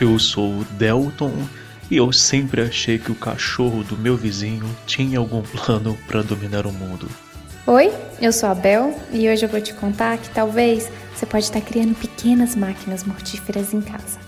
Eu 0.00 0.16
sou 0.16 0.60
o 0.60 0.64
Delton 0.64 1.32
e 1.90 1.96
eu 1.96 2.12
sempre 2.12 2.62
achei 2.62 3.00
que 3.00 3.10
o 3.10 3.16
cachorro 3.16 3.82
do 3.82 3.96
meu 3.96 4.16
vizinho 4.16 4.64
tinha 4.86 5.18
algum 5.18 5.42
plano 5.42 5.98
para 6.06 6.22
dominar 6.22 6.66
o 6.66 6.72
mundo. 6.72 7.08
Oi, 7.66 7.92
eu 8.20 8.32
sou 8.32 8.48
a 8.48 8.54
Bel 8.54 8.96
e 9.12 9.28
hoje 9.28 9.44
eu 9.44 9.48
vou 9.48 9.60
te 9.60 9.74
contar 9.74 10.16
que 10.18 10.30
talvez 10.30 10.88
você 11.12 11.26
pode 11.26 11.46
estar 11.46 11.60
criando 11.60 11.96
pequenas 11.96 12.54
máquinas 12.54 13.02
mortíferas 13.02 13.74
em 13.74 13.80
casa. 13.80 14.20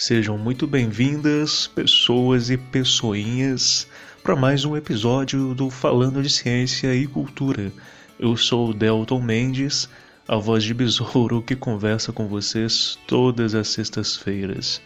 Sejam 0.00 0.38
muito 0.38 0.66
bem-vindas, 0.66 1.66
pessoas 1.66 2.48
e 2.48 2.56
pessoinhas, 2.56 3.86
para 4.22 4.34
mais 4.34 4.64
um 4.64 4.74
episódio 4.74 5.54
do 5.54 5.68
Falando 5.68 6.22
de 6.22 6.30
Ciência 6.30 6.94
e 6.94 7.06
Cultura. 7.06 7.70
Eu 8.18 8.34
sou 8.34 8.70
o 8.70 8.72
Delton 8.74 9.20
Mendes, 9.20 9.90
a 10.26 10.36
voz 10.36 10.64
de 10.64 10.72
besouro 10.72 11.42
que 11.42 11.54
conversa 11.54 12.14
com 12.14 12.26
vocês 12.26 12.98
todas 13.06 13.54
as 13.54 13.68
sextas-feiras. 13.68 14.80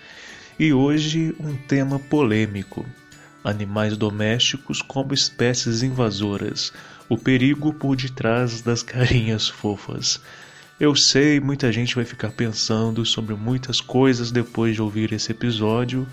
E 0.58 0.72
hoje 0.72 1.32
um 1.38 1.54
tema 1.54 2.00
polêmico: 2.00 2.84
animais 3.44 3.96
domésticos 3.96 4.82
como 4.82 5.14
espécies 5.14 5.84
invasoras, 5.84 6.72
o 7.08 7.16
perigo 7.16 7.72
por 7.72 7.94
detrás 7.94 8.62
das 8.62 8.82
carinhas 8.82 9.48
fofas. 9.48 10.20
Eu 10.78 10.94
sei, 10.96 11.40
muita 11.40 11.72
gente 11.72 11.94
vai 11.94 12.04
ficar 12.04 12.32
pensando 12.32 13.04
sobre 13.04 13.34
muitas 13.34 13.80
coisas 13.80 14.30
depois 14.30 14.74
de 14.74 14.82
ouvir 14.82 15.12
esse 15.12 15.30
episódio 15.30 16.06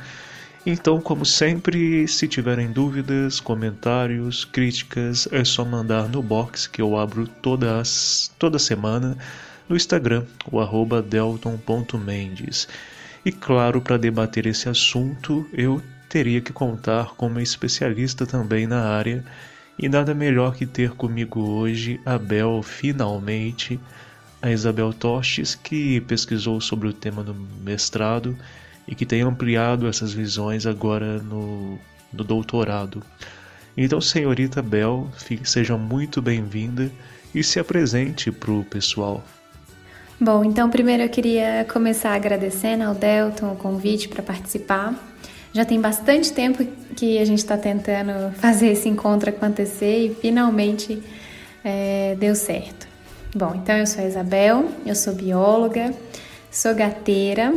então, 0.63 1.01
como 1.01 1.25
sempre, 1.25 2.07
se 2.07 2.27
tiverem 2.27 2.71
dúvidas, 2.71 3.39
comentários, 3.39 4.45
críticas, 4.45 5.27
é 5.31 5.43
só 5.43 5.65
mandar 5.65 6.07
no 6.07 6.21
box 6.21 6.67
que 6.67 6.79
eu 6.79 6.95
abro 6.95 7.27
todas, 7.27 8.31
toda 8.37 8.59
semana 8.59 9.17
no 9.67 9.75
Instagram, 9.75 10.23
o 10.51 10.59
arroba 10.59 11.01
delton.mendes. 11.01 12.67
E 13.25 13.31
claro, 13.31 13.81
para 13.81 13.97
debater 13.97 14.45
esse 14.45 14.69
assunto, 14.69 15.47
eu 15.51 15.81
teria 16.07 16.41
que 16.41 16.53
contar 16.53 17.15
com 17.15 17.25
uma 17.25 17.41
especialista 17.41 18.27
também 18.27 18.67
na 18.67 18.83
área, 18.83 19.25
e 19.79 19.89
nada 19.89 20.13
melhor 20.13 20.53
que 20.53 20.67
ter 20.67 20.91
comigo 20.91 21.41
hoje 21.41 21.99
a 22.05 22.19
Bel, 22.19 22.61
finalmente, 22.61 23.79
a 24.41 24.49
Isabel 24.49 24.91
Tostes, 24.91 25.55
que 25.55 26.01
pesquisou 26.01 26.59
sobre 26.59 26.87
o 26.87 26.93
tema 26.93 27.23
no 27.23 27.33
mestrado 27.63 28.35
e 28.87 28.95
que 28.95 29.05
tem 29.05 29.21
ampliado 29.21 29.87
essas 29.87 30.13
visões 30.13 30.65
agora 30.65 31.19
no, 31.19 31.77
no 32.11 32.23
doutorado. 32.23 33.03
Então, 33.77 34.01
senhorita 34.01 34.61
Bel, 34.61 35.09
seja 35.43 35.77
muito 35.77 36.21
bem-vinda 36.21 36.91
e 37.33 37.43
se 37.43 37.59
apresente 37.59 38.31
para 38.31 38.51
o 38.51 38.63
pessoal. 38.63 39.23
Bom, 40.19 40.43
então 40.43 40.69
primeiro 40.69 41.01
eu 41.01 41.09
queria 41.09 41.65
começar 41.71 42.13
agradecendo 42.13 42.83
ao 42.83 42.93
Delton 42.93 43.53
o 43.53 43.55
convite 43.55 44.07
para 44.07 44.21
participar. 44.21 44.93
Já 45.53 45.65
tem 45.65 45.81
bastante 45.81 46.31
tempo 46.31 46.63
que 46.95 47.17
a 47.17 47.25
gente 47.25 47.39
está 47.39 47.57
tentando 47.57 48.31
fazer 48.37 48.67
esse 48.67 48.87
encontro 48.87 49.29
acontecer 49.29 50.05
e 50.05 50.15
finalmente 50.15 51.01
é, 51.63 52.15
deu 52.19 52.35
certo. 52.35 52.90
Bom, 53.33 53.53
então 53.55 53.77
eu 53.77 53.87
sou 53.87 54.03
a 54.03 54.07
Isabel, 54.07 54.65
eu 54.85 54.93
sou 54.93 55.13
bióloga, 55.13 55.93
sou 56.51 56.75
gateira, 56.75 57.53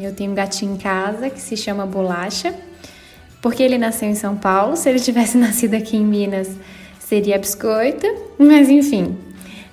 eu 0.00 0.14
tenho 0.14 0.30
um 0.30 0.34
gatinho 0.34 0.74
em 0.74 0.78
casa 0.78 1.28
que 1.28 1.40
se 1.40 1.56
chama 1.56 1.84
Bolacha, 1.84 2.54
porque 3.40 3.64
ele 3.64 3.78
nasceu 3.78 4.08
em 4.08 4.14
São 4.14 4.36
Paulo. 4.36 4.76
Se 4.76 4.88
ele 4.88 5.00
tivesse 5.00 5.36
nascido 5.38 5.74
aqui 5.74 5.96
em 5.96 6.04
Minas, 6.04 6.50
seria 7.00 7.36
biscoito, 7.36 8.06
mas 8.38 8.68
enfim. 8.68 9.18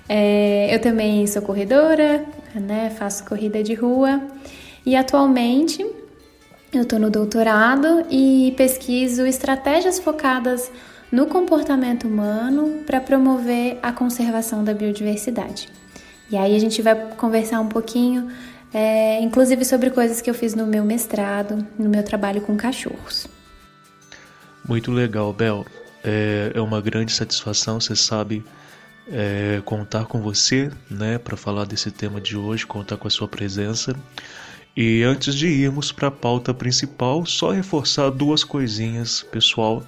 É, 0.07 0.73
eu 0.73 0.79
também 0.79 1.27
sou 1.27 1.43
corredora, 1.43 2.25
né? 2.55 2.89
Faço 2.97 3.23
corrida 3.23 3.61
de 3.61 3.75
rua 3.75 4.19
e 4.83 4.95
atualmente 4.95 5.85
eu 6.73 6.81
estou 6.81 6.97
no 6.97 7.11
doutorado 7.11 8.03
e 8.09 8.51
pesquiso 8.57 9.27
estratégias 9.27 9.99
focadas 9.99 10.71
no 11.11 11.25
comportamento 11.27 12.07
humano 12.07 12.83
para 12.85 13.01
promover 13.01 13.79
a 13.81 13.91
conservação 13.91 14.63
da 14.63 14.73
biodiversidade. 14.73 15.69
E 16.29 16.37
aí 16.37 16.55
a 16.55 16.59
gente 16.59 16.81
vai 16.81 16.95
conversar 17.15 17.59
um 17.59 17.67
pouquinho 17.67 18.29
é, 18.73 19.19
inclusive 19.21 19.65
sobre 19.65 19.89
coisas 19.89 20.21
que 20.21 20.29
eu 20.29 20.33
fiz 20.33 20.53
no 20.53 20.65
meu 20.65 20.83
mestrado, 20.83 21.65
no 21.77 21.89
meu 21.89 22.03
trabalho 22.03 22.41
com 22.41 22.55
cachorros. 22.55 23.27
Muito 24.67 24.91
legal, 24.91 25.33
Bel. 25.33 25.65
É, 26.03 26.51
é 26.53 26.61
uma 26.61 26.79
grande 26.79 27.11
satisfação, 27.11 27.79
você 27.79 27.95
sabe, 27.95 28.43
é, 29.11 29.61
contar 29.65 30.05
com 30.05 30.21
você, 30.21 30.71
né, 30.89 31.17
para 31.17 31.35
falar 31.35 31.65
desse 31.65 31.91
tema 31.91 32.21
de 32.21 32.37
hoje, 32.37 32.65
contar 32.65 32.97
com 32.97 33.07
a 33.07 33.11
sua 33.11 33.27
presença. 33.27 33.95
E 34.77 35.01
antes 35.03 35.33
de 35.33 35.47
irmos 35.47 35.91
para 35.91 36.07
a 36.07 36.11
pauta 36.11 36.53
principal, 36.53 37.25
só 37.25 37.49
reforçar 37.49 38.11
duas 38.11 38.43
coisinhas, 38.43 39.23
pessoal. 39.23 39.83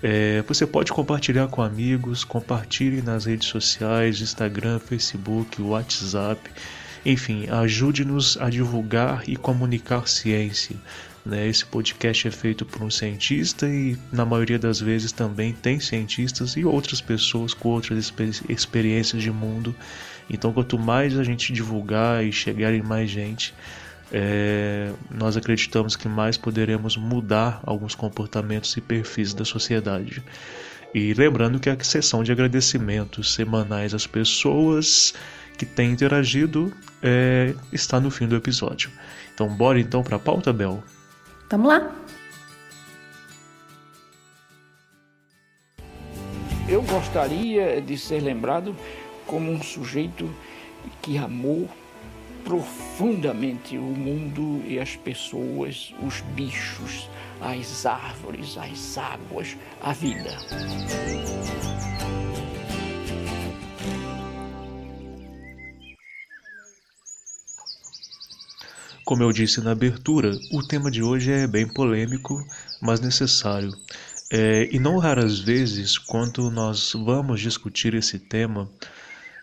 é, 0.03 0.43
você 0.43 0.67
pode 0.67 0.91
compartilhar 0.91 1.47
com 1.47 1.63
amigos, 1.63 2.25
compartilhe 2.25 3.01
nas 3.01 3.25
redes 3.25 3.47
sociais, 3.47 4.21
Instagram, 4.21 4.81
Facebook, 4.81 5.63
WhatsApp. 5.63 6.41
Enfim, 7.07 7.49
ajude-nos 7.49 8.37
a 8.41 8.51
divulgar 8.51 9.23
e 9.29 9.37
comunicar 9.37 10.09
ciência. 10.09 10.75
Né? 11.25 11.47
Esse 11.47 11.65
podcast 11.65 12.27
é 12.27 12.33
feito 12.33 12.67
por 12.67 12.83
um 12.83 12.91
cientista 12.91 13.69
e, 13.69 13.97
na 14.11 14.25
maioria 14.27 14.59
das 14.59 14.81
vezes, 14.81 15.13
também 15.13 15.53
tem 15.53 15.79
cientistas 15.79 16.57
e 16.57 16.65
outras 16.65 17.01
pessoas 17.01 17.55
com 17.55 17.69
outras 17.69 18.13
experiências 18.49 19.23
de 19.23 19.31
mundo. 19.31 19.73
Então, 20.29 20.53
quanto 20.53 20.77
mais 20.77 21.17
a 21.17 21.23
gente 21.23 21.53
divulgar 21.53 22.25
e 22.25 22.33
chegar 22.33 22.75
em 22.75 22.83
mais 22.83 23.09
gente, 23.09 23.55
é, 24.13 24.93
nós 25.11 25.37
acreditamos 25.37 25.95
que 25.95 26.09
mais 26.09 26.37
poderemos 26.37 26.97
mudar 26.97 27.61
alguns 27.65 27.95
comportamentos 27.95 28.77
e 28.77 28.81
perfis 28.81 29.33
da 29.33 29.45
sociedade. 29.45 30.23
E 30.93 31.15
lembrando 31.15 31.61
que 31.61 31.71
a 31.71 31.85
sessão 31.85 32.25
de 32.25 32.33
agradecimentos 32.33 33.35
semanais 33.35 33.95
às 33.95 34.07
pessoas 34.07 35.15
que 35.57 35.65
têm 35.65 35.93
interagido 35.93 36.73
é, 37.03 37.55
está 37.73 38.01
no 38.01 38.11
fim 38.11 38.27
do 38.27 38.35
episódio. 38.35 38.91
Então, 39.33 39.49
bora 39.49 39.79
então 39.79 40.03
para 40.03 40.17
a 40.17 40.19
pauta, 40.19 40.53
Bel? 40.53 40.83
Vamos 41.49 41.69
lá! 41.69 41.95
Eu 46.69 46.83
gostaria 46.83 47.81
de 47.81 47.99
ser 47.99 48.21
lembrado 48.21 48.77
como 49.27 49.51
um 49.51 49.63
sujeito 49.63 50.33
que 51.03 51.19
amou 51.19 51.69
profundamente 52.51 53.79
o 53.79 53.83
mundo 53.83 54.61
e 54.67 54.81
as 54.81 54.97
pessoas, 54.97 55.95
os 56.05 56.21
bichos, 56.35 57.09
as 57.41 57.87
árvores, 57.87 58.59
as 58.59 58.99
águas, 58.99 59.57
a 59.81 59.93
vida. 59.93 60.37
Como 69.05 69.23
eu 69.23 69.31
disse 69.31 69.61
na 69.61 69.71
abertura, 69.71 70.37
o 70.51 70.61
tema 70.61 70.91
de 70.91 71.05
hoje 71.05 71.31
é 71.31 71.47
bem 71.47 71.69
polêmico, 71.69 72.45
mas 72.83 72.99
necessário. 72.99 73.73
É, 74.29 74.69
e 74.75 74.81
não 74.81 74.99
raras 74.99 75.39
vezes, 75.39 75.97
quando 75.97 76.51
nós 76.51 76.95
vamos 76.95 77.41
discutir 77.41 77.95
esse 77.95 78.19
tema, 78.19 78.69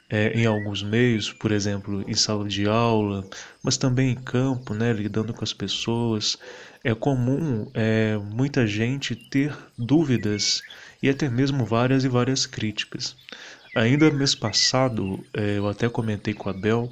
é, 0.10 0.32
em 0.34 0.46
alguns 0.46 0.84
meios, 0.84 1.32
por 1.32 1.52
exemplo, 1.52 2.04
em 2.08 2.14
sala 2.14 2.48
de 2.48 2.68
aula, 2.68 3.28
mas 3.62 3.78
também 3.78 4.12
em 4.12 4.16
campo, 4.16 4.74
né, 4.74 4.94
lidando 4.94 5.34
com 5.34 5.44
as 5.44 5.54
pessoas, 5.54 6.38
é 6.84 6.94
comum 6.96 7.70
é, 7.74 8.18
muita 8.18 8.66
gente 8.66 9.16
ter 9.16 9.56
dúvidas 9.78 10.64
e 11.02 11.10
até 11.10 11.30
mesmo 11.30 11.66
várias 11.66 12.04
e 12.04 12.08
várias 12.08 12.46
críticas. 12.46 13.16
Ainda 13.76 14.10
mês 14.10 14.34
passado, 14.34 15.24
é, 15.34 15.58
eu 15.58 15.68
até 15.68 15.90
comentei 15.90 16.34
com 16.34 16.50
a 16.50 16.54
Bel 16.54 16.92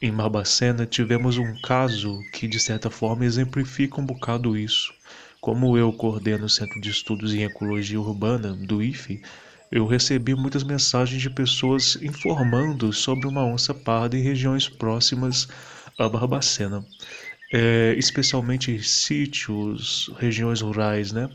em 0.00 0.12
Barbacena 0.12 0.84
tivemos 0.84 1.38
um 1.38 1.58
caso 1.62 2.22
que, 2.30 2.46
de 2.46 2.60
certa 2.60 2.90
forma, 2.90 3.24
exemplifica 3.24 3.98
um 3.98 4.04
bocado 4.04 4.54
isso. 4.54 4.92
Como 5.40 5.76
eu 5.78 5.90
coordeno 5.90 6.44
o 6.44 6.50
Centro 6.50 6.78
de 6.78 6.90
Estudos 6.90 7.32
em 7.32 7.44
Ecologia 7.44 7.98
Urbana, 7.98 8.52
do 8.52 8.82
IFE, 8.82 9.22
eu 9.70 9.86
recebi 9.86 10.34
muitas 10.34 10.62
mensagens 10.64 11.20
de 11.22 11.30
pessoas 11.30 11.96
informando 12.02 12.92
sobre 12.92 13.26
uma 13.28 13.44
onça 13.44 13.74
parda 13.74 14.16
em 14.16 14.22
regiões 14.22 14.68
próximas 14.68 15.48
a 15.98 16.08
Barbacena, 16.08 16.86
é, 17.52 17.94
especialmente 17.98 18.82
sítios, 18.82 20.10
regiões 20.18 20.60
rurais, 20.60 21.12
né? 21.12 21.30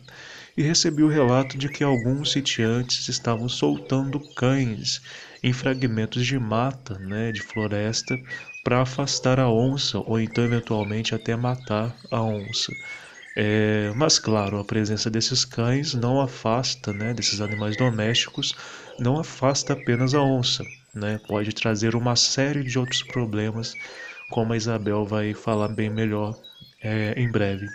E 0.58 0.62
recebi 0.64 1.04
o 1.04 1.08
relato 1.10 1.58
de 1.58 1.70
que 1.70 1.84
alguns 1.84 2.32
sitiantes 2.32 3.08
estavam 3.10 3.48
soltando 3.50 4.20
cães 4.20 5.02
em 5.44 5.54
fragmentos 5.54 6.26
de 6.26 6.38
mata, 6.40 7.00
né, 7.00 7.32
de 7.32 7.42
floresta, 7.42 8.22
para 8.64 8.82
afastar 8.82 9.40
a 9.40 9.50
onça 9.50 10.00
ou 10.00 10.20
então 10.20 10.44
eventualmente 10.44 11.16
até 11.16 11.36
matar 11.36 12.00
a 12.12 12.22
onça. 12.24 12.78
É, 13.36 13.92
mas 13.96 14.20
claro, 14.20 14.60
a 14.60 14.66
presença 14.66 15.10
desses 15.10 15.46
cães 15.46 15.94
não 15.94 16.20
afasta, 16.20 16.94
né, 16.94 17.14
desses 17.14 17.40
animais 17.40 17.78
domésticos, 17.78 18.54
não 19.00 19.18
afasta 19.20 19.74
apenas 19.74 20.14
a 20.14 20.22
onça, 20.22 20.70
né, 20.94 21.18
pode 21.18 21.54
trazer 21.54 21.96
uma 21.96 22.16
série 22.16 22.64
de 22.64 22.78
outros 22.78 23.02
problemas, 23.02 23.78
como 24.30 24.52
a 24.54 24.58
Isabel 24.58 25.06
vai 25.06 25.34
falar 25.34 25.70
bem 25.70 25.90
melhor 25.90 26.38
é, 26.82 27.14
em 27.18 27.30
breve. 27.30 27.72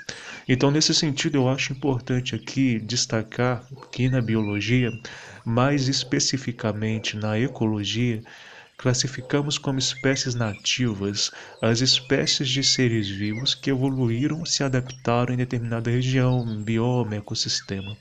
Então, 0.49 0.71
nesse 0.71 0.95
sentido, 0.95 1.37
eu 1.39 1.49
acho 1.49 1.73
importante 1.73 2.35
aqui 2.35 2.79
destacar 2.81 3.67
que 3.91 4.09
na 4.11 4.21
biologia, 4.21 4.99
mais 5.45 5.89
especificamente 5.89 7.17
na 7.17 7.39
ecologia, 7.39 8.23
classificamos 8.77 9.59
como 9.59 9.79
espécies 9.79 10.35
nativas 10.35 11.31
as 11.63 11.81
espécies 11.81 12.49
de 12.49 12.63
seres 12.63 13.09
vivos 13.09 13.55
que 13.55 13.71
evoluíram 13.71 14.45
se 14.45 14.63
adaptaram 14.63 15.35
em 15.35 15.37
determinada 15.37 15.91
região, 15.91 16.45
bioma, 16.63 17.17
ecossistema. 17.17 17.97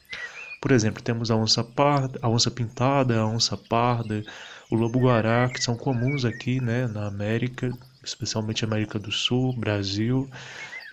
Por 0.61 0.71
exemplo, 0.71 1.01
temos 1.01 1.29
a 1.29 1.35
onça 1.35 1.63
parda, 1.63 2.19
a 2.21 2.27
onça 2.27 2.49
pintada, 2.49 3.19
a 3.19 3.27
onça 3.27 3.55
parda, 3.55 4.23
o 4.71 4.75
lobo-guará, 4.75 5.47
que 5.49 5.63
são 5.63 5.77
comuns 5.77 6.25
aqui, 6.25 6.59
né, 6.59 6.87
na 6.87 7.07
América, 7.07 7.71
especialmente 8.03 8.65
América 8.65 8.97
do 8.97 9.11
Sul, 9.11 9.55
Brasil. 9.55 10.29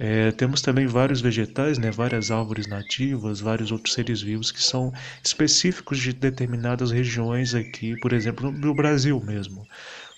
É, 0.04 0.32
temos 0.32 0.60
também 0.60 0.84
vários 0.84 1.20
vegetais, 1.20 1.78
né, 1.78 1.88
várias 1.88 2.32
árvores 2.32 2.66
nativas, 2.66 3.38
vários 3.38 3.70
outros 3.70 3.94
seres 3.94 4.20
vivos 4.20 4.50
que 4.50 4.60
são 4.60 4.92
específicos 5.22 5.96
de 6.00 6.12
determinadas 6.12 6.90
regiões 6.90 7.54
aqui, 7.54 7.96
por 8.00 8.12
exemplo, 8.12 8.50
no 8.50 8.74
Brasil 8.74 9.20
mesmo. 9.20 9.64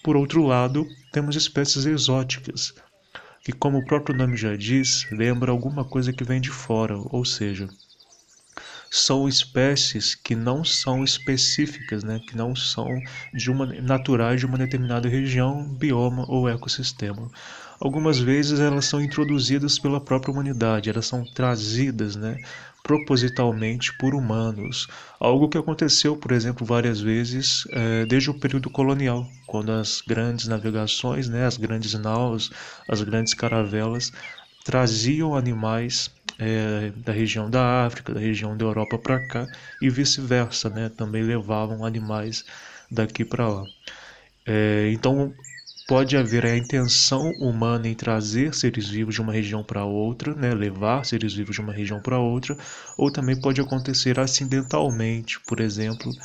Por 0.03 0.17
outro 0.17 0.43
lado, 0.43 0.89
temos 1.13 1.37
espécies 1.37 1.85
exóticas, 1.85 2.73
que, 3.43 3.53
como 3.53 3.77
o 3.77 3.85
próprio 3.85 4.17
nome 4.17 4.39
já 4.39 4.57
diz, 4.57 5.07
lembra 5.13 5.53
alguma 5.53 5.85
coisa 5.85 6.15
que 6.15 6.25
vem 6.25 6.41
de 6.41 6.49
fora, 6.49 6.97
ou 6.97 7.23
seja, 7.23 7.69
são 8.91 9.29
espécies 9.29 10.15
que 10.15 10.35
não 10.35 10.65
são 10.65 11.05
específicas, 11.05 12.03
né, 12.03 12.21
que 12.27 12.35
não 12.35 12.57
são 12.57 12.89
de 13.35 13.51
uma, 13.51 13.67
naturais 13.67 14.41
de 14.41 14.47
uma 14.47 14.57
determinada 14.57 15.11
região, 15.11 15.63
bioma 15.75 16.25
ou 16.27 16.49
ecossistema 16.49 17.31
algumas 17.85 18.19
vezes 18.19 18.61
elas 18.61 18.87
são 18.87 19.01
introduzidas 19.01 19.79
pela 19.79 20.01
própria 20.01 20.33
humanidade, 20.33 20.89
elas 20.89 21.07
são 21.07 21.23
trazidas, 21.23 22.17
né, 22.17 22.41
propositalmente 22.83 23.93
por 23.99 24.15
humanos. 24.15 24.89
Algo 25.21 25.49
que 25.51 25.59
aconteceu, 25.59 26.17
por 26.17 26.33
exemplo, 26.33 26.67
várias 26.67 27.01
vezes 27.01 27.65
é, 27.73 28.07
desde 28.07 28.31
o 28.31 28.35
período 28.35 28.71
colonial, 28.71 29.31
quando 29.47 29.71
as 29.71 30.01
grandes 30.01 30.47
navegações, 30.49 31.29
né, 31.29 31.45
as 31.45 31.59
grandes 31.59 31.93
naus, 31.95 32.51
as 32.89 33.03
grandes 33.03 33.35
caravelas 33.35 34.11
traziam 34.65 35.37
animais 35.37 36.11
é, 36.39 36.91
da 36.97 37.13
região 37.13 37.51
da 37.51 37.85
África, 37.87 38.15
da 38.15 38.21
região 38.21 38.57
da 38.57 38.65
Europa 38.65 38.99
para 38.99 39.21
cá 39.21 39.47
e 39.81 39.91
vice-versa, 39.91 40.71
né, 40.71 40.89
também 40.89 41.23
levavam 41.23 41.85
animais 41.85 42.45
daqui 42.91 43.27
para 43.27 43.47
lá. 43.47 43.67
É, 44.47 44.91
então 44.93 45.35
pode 45.87 46.17
haver 46.17 46.47
a 46.47 46.57
intenção 46.57 47.33
humana 47.33 47.89
em 47.89 47.95
trazer 47.95 48.55
seres 48.55 48.89
vivos 48.89 49.15
de 49.15 49.21
uma 49.21 49.33
região 49.33 49.63
para 49.63 49.85
outra, 49.85 50.35
né, 50.35 50.55
levar 50.55 51.05
seres 51.05 51.35
vivos 51.35 51.55
de 51.55 51.61
uma 51.61 51.73
região 51.73 52.01
para 52.01 52.19
outra, 52.19 52.57
ou 52.97 53.11
também 53.11 53.37
pode 53.37 53.61
acontecer 53.61 54.19
acidentalmente, 54.19 55.39
por 55.41 55.61
exemplo, 55.61 56.17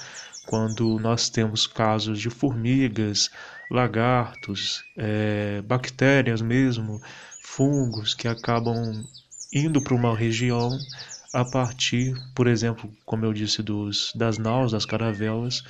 quando 0.45 0.97
nós 0.99 1.29
temos 1.29 1.67
casos 1.67 2.19
de 2.19 2.29
formigas, 2.29 3.29
lagartos, 3.69 4.83
é, 4.97 5.61
bactérias 5.61 6.41
mesmo, 6.41 7.01
fungos 7.39 8.13
que 8.15 8.27
acabam 8.27 9.05
indo 9.51 9.81
para 9.81 9.93
uma 9.93 10.15
região 10.15 10.85
a 11.31 11.45
partir, 11.45 12.15
por 12.33 12.47
exemplo, 12.47 12.91
como 13.05 13.25
eu 13.25 13.33
disse, 13.33 13.61
dos, 13.61 14.11
das 14.15 14.37
naus, 14.37 14.71
das 14.71 14.85
caravelas, 14.85 15.63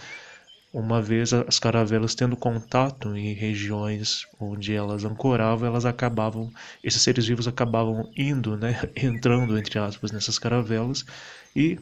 uma 0.72 1.02
vez 1.02 1.34
as 1.34 1.60
caravelas 1.60 2.14
tendo 2.16 2.38
contato 2.38 3.16
em 3.16 3.34
regiões 3.34 4.22
onde 4.40 4.74
elas 4.74 5.04
ancoravam, 5.06 5.68
elas 5.68 5.86
acabavam, 5.86 6.52
esses 6.84 7.02
seres 7.02 7.26
vivos 7.28 7.48
acabavam 7.48 8.12
indo, 8.16 8.56
né, 8.58 8.76
entrando 8.96 9.58
entre 9.58 9.80
aspas 9.80 10.12
nessas 10.12 10.38
caravelas 10.40 11.04
e 11.56 11.78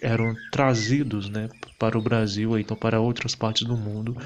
eram 0.00 0.34
trazidos, 0.50 1.28
né, 1.30 1.48
para 1.78 1.96
o 1.98 2.02
Brasil, 2.02 2.58
então 2.58 2.76
para 2.76 3.00
outras 3.00 3.34
partes 3.34 3.66
do 3.66 3.76
mundo 3.76 4.16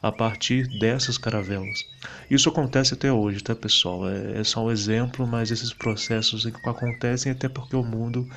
a 0.00 0.10
partir 0.12 0.66
dessas 0.66 1.18
caravelas. 1.18 1.84
Isso 2.30 2.48
acontece 2.48 2.94
até 2.94 3.12
hoje, 3.12 3.42
tá, 3.42 3.54
pessoal? 3.54 4.08
É, 4.08 4.40
é 4.40 4.44
só 4.44 4.64
um 4.64 4.70
exemplo, 4.70 5.26
mas 5.26 5.50
esses 5.50 5.72
processos 5.74 6.46
acontecem 6.46 7.32
até 7.32 7.48
porque 7.48 7.76
o 7.76 7.82
mundo 7.84 8.28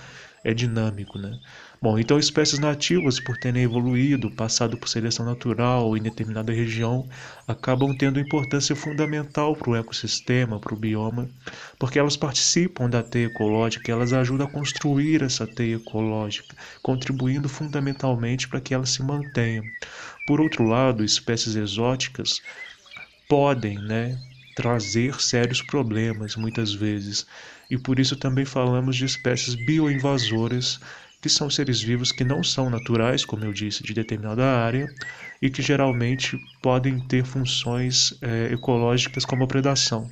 é 0.43 0.53
dinâmico, 0.53 1.17
né? 1.19 1.37
Bom, 1.81 1.97
então 1.97 2.19
espécies 2.19 2.59
nativas, 2.59 3.19
por 3.21 3.37
terem 3.37 3.63
evoluído, 3.63 4.29
passado 4.29 4.77
por 4.77 4.89
seleção 4.89 5.25
natural 5.25 5.95
em 5.95 6.01
determinada 6.01 6.51
região, 6.51 7.07
acabam 7.47 7.93
tendo 7.95 8.19
importância 8.19 8.75
fundamental 8.75 9.55
para 9.55 9.69
o 9.71 9.75
ecossistema, 9.75 10.59
para 10.59 10.73
o 10.73 10.77
bioma, 10.77 11.29
porque 11.77 11.97
elas 11.97 12.17
participam 12.17 12.89
da 12.89 13.01
teia 13.01 13.27
ecológica, 13.27 13.91
elas 13.91 14.11
ajudam 14.11 14.47
a 14.47 14.49
construir 14.49 15.21
essa 15.23 15.47
teia 15.47 15.75
ecológica, 15.77 16.53
contribuindo 16.81 17.47
fundamentalmente 17.47 18.47
para 18.49 18.59
que 18.61 18.73
ela 18.73 18.85
se 18.85 19.01
mantenha. 19.01 19.63
Por 20.25 20.41
outro 20.41 20.65
lado, 20.65 21.03
espécies 21.03 21.55
exóticas 21.55 22.41
podem, 23.27 23.81
né, 23.81 24.19
trazer 24.55 25.21
sérios 25.21 25.61
problemas 25.61 26.35
muitas 26.35 26.73
vezes, 26.73 27.25
e 27.69 27.77
por 27.77 27.99
isso 27.99 28.15
também 28.17 28.43
falamos 28.45 28.95
de 28.97 29.05
espécies 29.05 29.55
bioinvasoras 29.55 30.79
que 31.21 31.29
são 31.29 31.49
seres 31.49 31.81
vivos 31.81 32.11
que 32.11 32.23
não 32.23 32.43
são 32.43 32.69
naturais, 32.69 33.25
como 33.25 33.43
eu 33.43 33.53
disse, 33.53 33.83
de 33.83 33.93
determinada 33.93 34.43
área 34.43 34.87
e 35.41 35.49
que 35.49 35.61
geralmente 35.61 36.37
podem 36.61 36.99
ter 36.99 37.25
funções 37.25 38.17
é, 38.21 38.53
ecológicas 38.53 39.25
como 39.25 39.43
a 39.43 39.47
predação. 39.47 40.09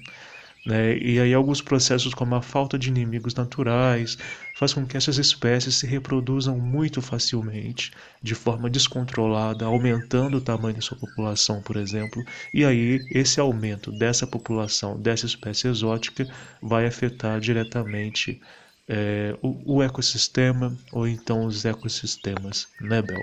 Né? 0.67 0.97
E 0.97 1.17
aí 1.17 1.33
alguns 1.33 1.61
processos 1.61 2.13
como 2.13 2.35
a 2.35 2.41
falta 2.41 2.77
de 2.77 2.89
inimigos 2.89 3.33
naturais 3.33 4.17
faz 4.53 4.73
com 4.73 4.85
que 4.85 4.97
essas 4.97 5.17
espécies 5.17 5.75
se 5.75 5.87
reproduzam 5.87 6.59
muito 6.59 7.01
facilmente, 7.01 7.91
de 8.21 8.35
forma 8.35 8.69
descontrolada, 8.69 9.63
aumentando 9.63 10.37
o 10.37 10.41
tamanho 10.41 10.75
da 10.75 10.81
sua 10.81 10.97
população, 10.97 11.61
por 11.61 11.77
exemplo. 11.77 12.21
E 12.53 12.65
aí 12.65 12.99
esse 13.11 13.39
aumento 13.39 13.93
dessa 13.93 14.27
população, 14.27 14.99
dessa 14.99 15.25
espécie 15.25 15.69
exótica, 15.69 16.27
vai 16.61 16.85
afetar 16.85 17.39
diretamente 17.39 18.41
é, 18.87 19.35
o, 19.41 19.75
o, 19.77 19.83
ecossistema 19.83 20.75
ou 20.91 21.07
então 21.07 21.45
os 21.45 21.65
ecossistemas, 21.65 22.67
né, 22.79 23.01
Bel? 23.01 23.21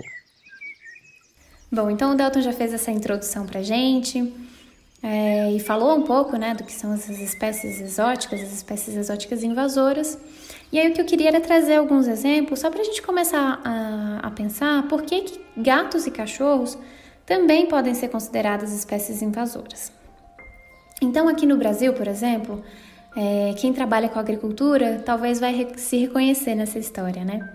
Bom, 1.72 1.90
então 1.90 2.12
o 2.12 2.14
Delton 2.14 2.40
já 2.40 2.52
fez 2.52 2.72
essa 2.72 2.90
introdução 2.90 3.46
para 3.46 3.62
gente 3.62 4.32
é, 5.02 5.50
e 5.52 5.60
falou 5.60 5.96
um 5.96 6.02
pouco, 6.02 6.36
né, 6.36 6.54
do 6.54 6.64
que 6.64 6.72
são 6.72 6.92
essas 6.92 7.18
espécies 7.18 7.80
exóticas, 7.80 8.42
as 8.42 8.52
espécies 8.52 8.94
exóticas 8.94 9.42
invasoras. 9.42 10.18
E 10.70 10.78
aí 10.78 10.90
o 10.90 10.94
que 10.94 11.00
eu 11.00 11.04
queria 11.04 11.28
era 11.28 11.40
trazer 11.40 11.76
alguns 11.76 12.06
exemplos 12.06 12.60
só 12.60 12.70
para 12.70 12.80
a 12.80 12.84
gente 12.84 13.02
começar 13.02 13.60
a, 13.64 14.20
a 14.22 14.30
pensar 14.30 14.86
por 14.88 15.02
que, 15.02 15.22
que 15.22 15.40
gatos 15.56 16.06
e 16.06 16.10
cachorros 16.10 16.78
também 17.26 17.66
podem 17.66 17.94
ser 17.94 18.08
consideradas 18.08 18.72
espécies 18.72 19.22
invasoras. 19.22 19.92
Então, 21.00 21.28
aqui 21.28 21.46
no 21.46 21.56
Brasil, 21.56 21.92
por 21.92 22.06
exemplo, 22.06 22.62
é, 23.16 23.54
quem 23.56 23.72
trabalha 23.72 24.08
com 24.08 24.18
agricultura 24.18 25.02
talvez 25.04 25.38
vai 25.38 25.68
se 25.76 25.96
reconhecer 25.98 26.54
nessa 26.54 26.78
história, 26.78 27.24
né? 27.24 27.48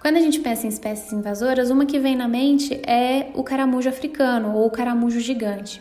Quando 0.00 0.16
a 0.16 0.20
gente 0.20 0.40
pensa 0.40 0.66
em 0.66 0.68
espécies 0.68 1.12
invasoras, 1.12 1.70
uma 1.70 1.86
que 1.86 1.98
vem 1.98 2.14
na 2.14 2.28
mente 2.28 2.74
é 2.86 3.30
o 3.34 3.42
caramujo 3.42 3.88
africano 3.88 4.54
ou 4.54 4.66
o 4.66 4.70
caramujo 4.70 5.18
gigante, 5.18 5.80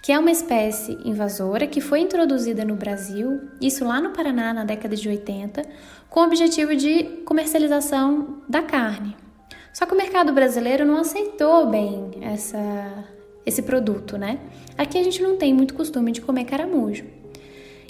que 0.00 0.10
é 0.10 0.18
uma 0.18 0.30
espécie 0.30 0.96
invasora 1.04 1.66
que 1.66 1.80
foi 1.80 2.00
introduzida 2.00 2.64
no 2.64 2.76
Brasil, 2.76 3.42
isso 3.60 3.84
lá 3.84 4.00
no 4.00 4.10
Paraná 4.10 4.54
na 4.54 4.64
década 4.64 4.96
de 4.96 5.06
80, 5.06 5.62
com 6.08 6.20
o 6.20 6.24
objetivo 6.24 6.74
de 6.74 7.04
comercialização 7.26 8.38
da 8.48 8.62
carne. 8.62 9.14
Só 9.72 9.84
que 9.84 9.92
o 9.92 9.98
mercado 9.98 10.32
brasileiro 10.32 10.86
não 10.86 10.96
aceitou 10.96 11.66
bem 11.66 12.10
essa, 12.22 13.04
esse 13.44 13.62
produto, 13.62 14.16
né? 14.16 14.38
Aqui 14.78 14.96
a 14.96 15.02
gente 15.02 15.22
não 15.22 15.36
tem 15.36 15.52
muito 15.52 15.74
costume 15.74 16.10
de 16.10 16.20
comer 16.20 16.44
caramujo. 16.46 17.04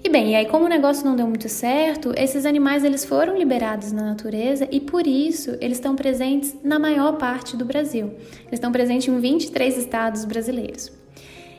E 0.03 0.09
bem, 0.09 0.31
e 0.31 0.35
aí 0.37 0.47
como 0.47 0.65
o 0.65 0.69
negócio 0.69 1.05
não 1.05 1.17
deu 1.17 1.27
muito 1.27 1.49
certo, 1.49 2.13
esses 2.17 2.47
animais 2.47 2.85
eles 2.85 3.05
foram 3.05 3.37
liberados 3.37 3.91
na 3.91 4.03
natureza 4.03 4.69
e 4.71 4.81
por 4.81 5.07
isso 5.07 5.57
eles 5.61 5.79
estão 5.79 5.97
presentes 5.97 6.55
na 6.63 6.79
maior 6.79 7.17
parte 7.19 7.57
do 7.57 7.65
Brasil. 7.65 8.13
Eles 8.43 8.53
estão 8.53 8.71
presentes 8.71 9.09
em 9.09 9.19
23 9.19 9.77
estados 9.77 10.25
brasileiros. 10.25 10.93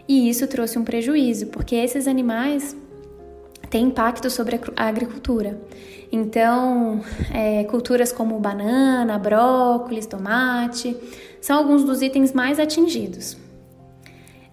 E 0.08 0.30
isso 0.30 0.48
trouxe 0.48 0.80
um 0.80 0.84
prejuízo, 0.84 1.48
porque 1.48 1.76
esses 1.76 2.08
animais 2.08 2.76
têm 3.70 3.86
impacto 3.86 4.30
sobre 4.30 4.60
a 4.76 4.88
agricultura. 4.88 5.62
Então, 6.12 7.02
é, 7.32 7.64
culturas 7.66 8.12
como 8.12 8.40
banana, 8.40 9.20
brócolis, 9.20 10.08
tomate, 10.08 10.98
são 11.40 11.58
alguns 11.58 11.84
dos 11.84 12.02
itens 12.02 12.34
mais 12.34 12.60
atingidos. 12.60 13.38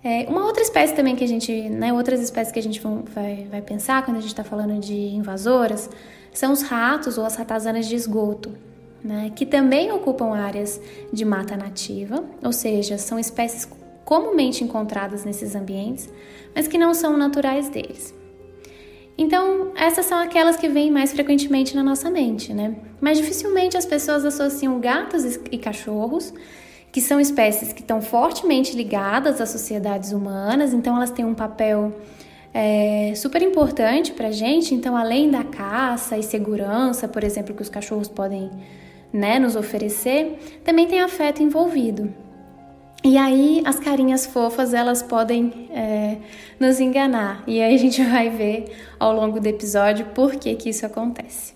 É, 0.09 0.25
uma 0.29 0.47
outra 0.47 0.63
espécie 0.63 0.95
também 0.95 1.17
que 1.17 1.25
a 1.25 1.27
gente, 1.27 1.69
né, 1.69 1.93
outras 1.93 2.21
espécies 2.21 2.53
que 2.53 2.61
a 2.61 2.63
gente 2.63 2.81
vai, 3.13 3.45
vai 3.51 3.61
pensar 3.61 4.05
quando 4.05 4.19
a 4.19 4.21
gente 4.21 4.31
está 4.31 4.45
falando 4.45 4.79
de 4.79 4.95
invasoras 4.95 5.91
são 6.33 6.53
os 6.53 6.63
ratos 6.63 7.19
ou 7.19 7.25
as 7.25 7.35
ratazanas 7.35 7.89
de 7.89 7.97
esgoto, 7.97 8.53
né, 9.03 9.33
que 9.35 9.45
também 9.45 9.91
ocupam 9.91 10.33
áreas 10.33 10.81
de 11.13 11.25
mata 11.25 11.57
nativa, 11.57 12.23
ou 12.41 12.53
seja, 12.53 12.97
são 12.99 13.19
espécies 13.19 13.69
comumente 14.05 14.63
encontradas 14.63 15.25
nesses 15.25 15.57
ambientes, 15.57 16.09
mas 16.55 16.69
que 16.69 16.79
não 16.79 16.95
são 16.95 17.17
naturais 17.17 17.69
deles. 17.69 18.15
Então, 19.19 19.73
essas 19.75 20.07
são 20.07 20.21
aquelas 20.21 20.57
que 20.57 20.69
vêm 20.69 20.89
mais 20.89 21.11
frequentemente 21.11 21.75
na 21.75 21.83
nossa 21.83 22.09
mente, 22.11 22.55
né? 22.55 22.77
Mas 23.01 23.19
dificilmente 23.19 23.77
as 23.77 23.85
pessoas 23.85 24.25
associam 24.25 24.79
gatos 24.79 25.37
e 25.51 25.59
cachorros 25.59 26.33
que 26.97 27.01
são 27.03 27.21
espécies 27.21 27.75
que 27.75 27.83
estão 27.83 28.01
fortemente 28.01 28.75
ligadas 28.75 29.39
às 29.39 29.51
sociedades 29.51 30.13
humanas, 30.13 30.73
então 30.73 30.97
elas 30.97 31.11
têm 31.11 31.27
um 31.27 31.35
papel 31.35 31.93
é, 32.55 33.13
super 33.15 33.43
importante 33.43 34.13
para 34.13 34.29
a 34.29 34.31
gente. 34.31 34.75
Então, 34.75 34.97
além 34.97 35.31
da 35.31 35.45
caça 35.45 36.17
e 36.17 36.23
segurança, 36.23 37.07
por 37.07 37.23
exemplo, 37.23 37.55
que 37.55 37.61
os 37.61 37.69
cachorros 37.69 38.09
podem 38.09 38.51
né, 39.13 39.39
nos 39.39 39.57
oferecer, 39.57 40.39
também 40.65 40.87
tem 40.87 41.03
afeto 41.03 41.43
envolvido. 41.43 42.11
E 43.05 43.19
aí 43.19 43.63
as 43.67 43.79
carinhas 43.79 44.25
fofas 44.25 44.73
elas 44.73 45.03
podem 45.03 45.69
é, 45.75 46.17
nos 46.59 46.81
enganar. 46.81 47.45
E 47.47 47.61
aí 47.61 47.75
a 47.75 47.79
gente 47.79 48.03
vai 48.09 48.31
ver 48.31 48.75
ao 48.99 49.13
longo 49.13 49.39
do 49.39 49.47
episódio 49.47 50.07
por 50.15 50.37
que, 50.37 50.55
que 50.55 50.71
isso 50.71 50.87
acontece. 50.87 51.56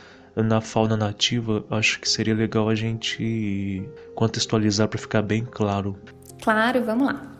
Na 0.35 0.61
fauna 0.61 0.95
nativa, 0.95 1.65
acho 1.69 1.99
que 1.99 2.07
seria 2.07 2.33
legal 2.33 2.69
a 2.69 2.75
gente 2.75 3.83
contextualizar 4.15 4.87
para 4.87 4.99
ficar 4.99 5.21
bem 5.21 5.45
claro. 5.49 5.97
Claro, 6.41 6.83
vamos 6.83 7.07
lá. 7.07 7.31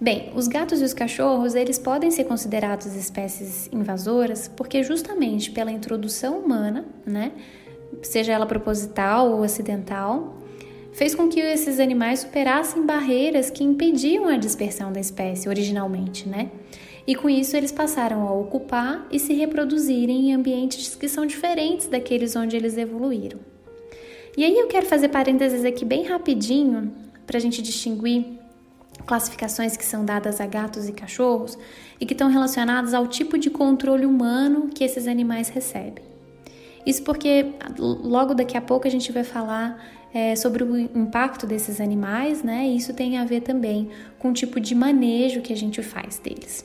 Bem, 0.00 0.32
os 0.34 0.48
gatos 0.48 0.82
e 0.82 0.84
os 0.84 0.92
cachorros, 0.92 1.54
eles 1.54 1.78
podem 1.78 2.10
ser 2.10 2.24
considerados 2.24 2.94
espécies 2.94 3.70
invasoras 3.72 4.48
porque 4.48 4.82
justamente 4.82 5.50
pela 5.50 5.70
introdução 5.70 6.40
humana, 6.40 6.84
né, 7.06 7.32
seja 8.02 8.32
ela 8.32 8.44
proposital 8.44 9.30
ou 9.30 9.42
acidental, 9.42 10.36
fez 10.92 11.14
com 11.14 11.28
que 11.28 11.40
esses 11.40 11.80
animais 11.80 12.20
superassem 12.20 12.84
barreiras 12.84 13.50
que 13.50 13.64
impediam 13.64 14.26
a 14.28 14.36
dispersão 14.36 14.92
da 14.92 15.00
espécie 15.00 15.48
originalmente, 15.48 16.28
né? 16.28 16.50
E 17.06 17.14
com 17.14 17.28
isso 17.28 17.56
eles 17.56 17.70
passaram 17.70 18.26
a 18.26 18.32
ocupar 18.32 19.06
e 19.10 19.18
se 19.18 19.34
reproduzirem 19.34 20.30
em 20.30 20.34
ambientes 20.34 20.94
que 20.94 21.08
são 21.08 21.26
diferentes 21.26 21.86
daqueles 21.86 22.34
onde 22.34 22.56
eles 22.56 22.76
evoluíram. 22.78 23.38
E 24.36 24.44
aí 24.44 24.58
eu 24.58 24.66
quero 24.66 24.86
fazer 24.86 25.08
parênteses 25.08 25.64
aqui 25.64 25.84
bem 25.84 26.04
rapidinho 26.04 26.92
para 27.26 27.36
a 27.36 27.40
gente 27.40 27.62
distinguir 27.62 28.24
classificações 29.06 29.76
que 29.76 29.84
são 29.84 30.04
dadas 30.04 30.40
a 30.40 30.46
gatos 30.46 30.88
e 30.88 30.92
cachorros 30.92 31.58
e 32.00 32.06
que 32.06 32.14
estão 32.14 32.30
relacionadas 32.30 32.94
ao 32.94 33.06
tipo 33.06 33.38
de 33.38 33.50
controle 33.50 34.06
humano 34.06 34.70
que 34.74 34.82
esses 34.82 35.06
animais 35.06 35.48
recebem. 35.48 36.02
Isso 36.86 37.02
porque 37.02 37.52
logo 37.78 38.34
daqui 38.34 38.56
a 38.56 38.60
pouco 38.60 38.86
a 38.86 38.90
gente 38.90 39.12
vai 39.12 39.24
falar 39.24 39.82
é, 40.12 40.36
sobre 40.36 40.62
o 40.62 40.76
impacto 40.76 41.46
desses 41.46 41.80
animais, 41.80 42.42
né? 42.42 42.66
E 42.66 42.76
isso 42.76 42.92
tem 42.92 43.18
a 43.18 43.24
ver 43.24 43.40
também 43.40 43.90
com 44.18 44.30
o 44.30 44.32
tipo 44.32 44.60
de 44.60 44.74
manejo 44.74 45.40
que 45.40 45.52
a 45.52 45.56
gente 45.56 45.82
faz 45.82 46.18
deles. 46.18 46.64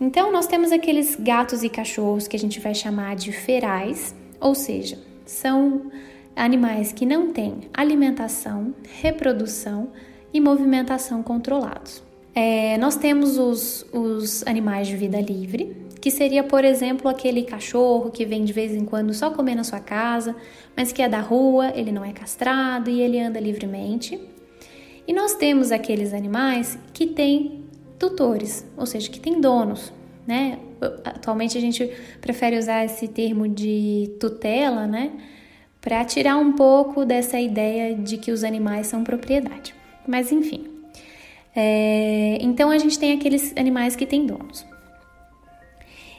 Então, 0.00 0.32
nós 0.32 0.46
temos 0.46 0.72
aqueles 0.72 1.14
gatos 1.14 1.62
e 1.62 1.68
cachorros 1.68 2.26
que 2.26 2.34
a 2.34 2.38
gente 2.38 2.58
vai 2.58 2.74
chamar 2.74 3.16
de 3.16 3.32
ferais, 3.32 4.14
ou 4.40 4.54
seja, 4.54 4.98
são 5.26 5.90
animais 6.34 6.90
que 6.90 7.04
não 7.04 7.32
têm 7.32 7.68
alimentação, 7.74 8.74
reprodução 9.02 9.90
e 10.32 10.40
movimentação 10.40 11.22
controlados. 11.22 12.02
É, 12.34 12.78
nós 12.78 12.96
temos 12.96 13.36
os, 13.36 13.84
os 13.92 14.46
animais 14.46 14.88
de 14.88 14.96
vida 14.96 15.20
livre, 15.20 15.76
que 16.00 16.10
seria, 16.10 16.42
por 16.42 16.64
exemplo, 16.64 17.08
aquele 17.08 17.42
cachorro 17.42 18.10
que 18.10 18.24
vem 18.24 18.42
de 18.42 18.54
vez 18.54 18.72
em 18.74 18.86
quando 18.86 19.12
só 19.12 19.30
comer 19.30 19.54
na 19.54 19.64
sua 19.64 19.80
casa, 19.80 20.34
mas 20.74 20.92
que 20.92 21.02
é 21.02 21.08
da 21.10 21.20
rua, 21.20 21.72
ele 21.74 21.92
não 21.92 22.02
é 22.02 22.12
castrado 22.12 22.88
e 22.88 23.02
ele 23.02 23.20
anda 23.20 23.38
livremente. 23.38 24.18
E 25.06 25.12
nós 25.12 25.34
temos 25.34 25.72
aqueles 25.72 26.14
animais 26.14 26.78
que 26.94 27.06
têm 27.06 27.59
tutores, 28.00 28.66
ou 28.76 28.86
seja, 28.86 29.10
que 29.10 29.20
têm 29.20 29.40
donos, 29.40 29.92
né? 30.26 30.58
Atualmente 31.04 31.56
a 31.56 31.60
gente 31.60 31.88
prefere 32.20 32.58
usar 32.58 32.84
esse 32.86 33.06
termo 33.06 33.46
de 33.46 34.10
tutela, 34.18 34.86
né? 34.86 35.12
Para 35.80 36.02
tirar 36.04 36.38
um 36.38 36.52
pouco 36.52 37.04
dessa 37.04 37.38
ideia 37.38 37.94
de 37.94 38.16
que 38.16 38.32
os 38.32 38.42
animais 38.42 38.86
são 38.86 39.04
propriedade. 39.04 39.74
Mas 40.08 40.32
enfim. 40.32 40.66
É... 41.54 42.38
então 42.40 42.70
a 42.70 42.78
gente 42.78 42.98
tem 42.98 43.12
aqueles 43.12 43.52
animais 43.56 43.94
que 43.94 44.06
têm 44.06 44.24
donos. 44.24 44.64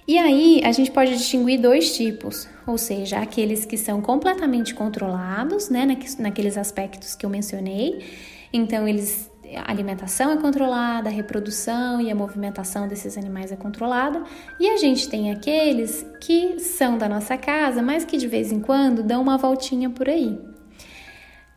E 0.07 0.17
aí 0.17 0.61
a 0.63 0.71
gente 0.71 0.91
pode 0.91 1.15
distinguir 1.15 1.59
dois 1.59 1.95
tipos, 1.95 2.47
ou 2.67 2.77
seja, 2.77 3.19
aqueles 3.19 3.65
que 3.65 3.77
são 3.77 4.01
completamente 4.01 4.73
controlados, 4.75 5.69
né, 5.69 5.87
naqueles 6.19 6.57
aspectos 6.57 7.15
que 7.15 7.25
eu 7.25 7.29
mencionei. 7.29 8.03
Então, 8.51 8.85
eles 8.87 9.30
a 9.55 9.69
alimentação 9.69 10.31
é 10.31 10.37
controlada, 10.37 11.09
a 11.09 11.11
reprodução 11.11 11.99
e 12.01 12.09
a 12.09 12.15
movimentação 12.15 12.87
desses 12.87 13.17
animais 13.17 13.51
é 13.51 13.55
controlada, 13.55 14.23
e 14.59 14.69
a 14.69 14.77
gente 14.77 15.09
tem 15.09 15.31
aqueles 15.31 16.05
que 16.19 16.59
são 16.59 16.97
da 16.97 17.09
nossa 17.09 17.37
casa, 17.37 17.81
mas 17.81 18.05
que 18.05 18.17
de 18.17 18.27
vez 18.27 18.51
em 18.51 18.59
quando 18.59 19.03
dão 19.03 19.21
uma 19.21 19.37
voltinha 19.37 19.89
por 19.89 20.07
aí. 20.07 20.37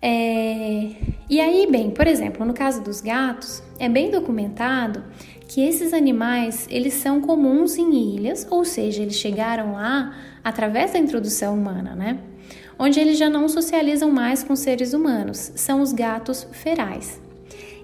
É... 0.01 0.91
E 1.31 1.41
aí, 1.41 1.67
bem, 1.71 1.91
por 1.91 2.07
exemplo, 2.07 2.45
no 2.45 2.53
caso 2.53 2.83
dos 2.83 3.01
gatos, 3.01 3.63
é 3.79 3.89
bem 3.89 4.11
documentado 4.11 5.03
que 5.49 5.63
esses 5.63 5.95
animais 5.95 6.67
eles 6.71 6.95
são 6.95 7.21
comuns 7.21 7.79
em 7.79 8.15
ilhas, 8.15 8.47
ou 8.51 8.65
seja, 8.65 9.03
eles 9.03 9.17
chegaram 9.17 9.73
lá 9.73 10.15
através 10.43 10.93
da 10.93 10.99
introdução 10.99 11.55
humana, 11.55 11.95
né? 11.95 12.19
Onde 12.79 13.01
eles 13.01 13.17
já 13.17 13.31
não 13.31 13.49
socializam 13.49 14.11
mais 14.11 14.43
com 14.43 14.55
seres 14.55 14.93
humanos, 14.93 15.53
são 15.55 15.81
os 15.81 15.93
gatos 15.93 16.47
ferais. 16.53 17.24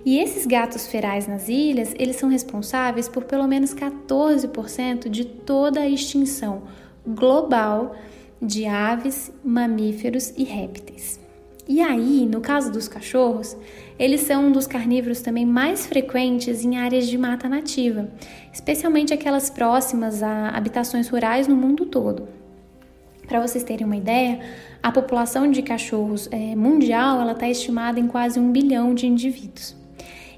E 0.04 0.18
esses 0.18 0.46
gatos 0.46 0.86
ferais 0.86 1.26
nas 1.26 1.48
ilhas, 1.48 1.94
eles 1.98 2.16
são 2.16 2.28
responsáveis 2.28 3.08
por 3.08 3.24
pelo 3.24 3.46
menos 3.46 3.74
14% 3.74 5.08
de 5.08 5.24
toda 5.24 5.80
a 5.80 5.88
extinção 5.88 6.62
global 7.06 7.94
de 8.40 8.66
aves, 8.66 9.30
mamíferos 9.44 10.32
e 10.36 10.44
répteis. 10.44 11.20
E 11.68 11.80
aí, 11.80 12.26
no 12.26 12.40
caso 12.40 12.72
dos 12.72 12.88
cachorros, 12.88 13.56
eles 13.98 14.22
são 14.22 14.46
um 14.46 14.52
dos 14.52 14.66
carnívoros 14.66 15.20
também 15.20 15.44
mais 15.44 15.86
frequentes 15.86 16.64
em 16.64 16.78
áreas 16.78 17.06
de 17.06 17.16
mata 17.16 17.48
nativa, 17.48 18.08
especialmente 18.52 19.12
aquelas 19.12 19.50
próximas 19.50 20.22
a 20.22 20.48
habitações 20.48 21.08
rurais 21.08 21.46
no 21.46 21.54
mundo 21.54 21.86
todo. 21.86 22.26
Para 23.28 23.46
vocês 23.46 23.62
terem 23.62 23.86
uma 23.86 23.96
ideia, 23.96 24.40
a 24.82 24.90
população 24.90 25.48
de 25.48 25.62
cachorros 25.62 26.28
é, 26.32 26.56
mundial 26.56 27.30
está 27.30 27.48
estimada 27.48 28.00
em 28.00 28.08
quase 28.08 28.40
um 28.40 28.50
bilhão 28.50 28.92
de 28.92 29.06
indivíduos. 29.06 29.79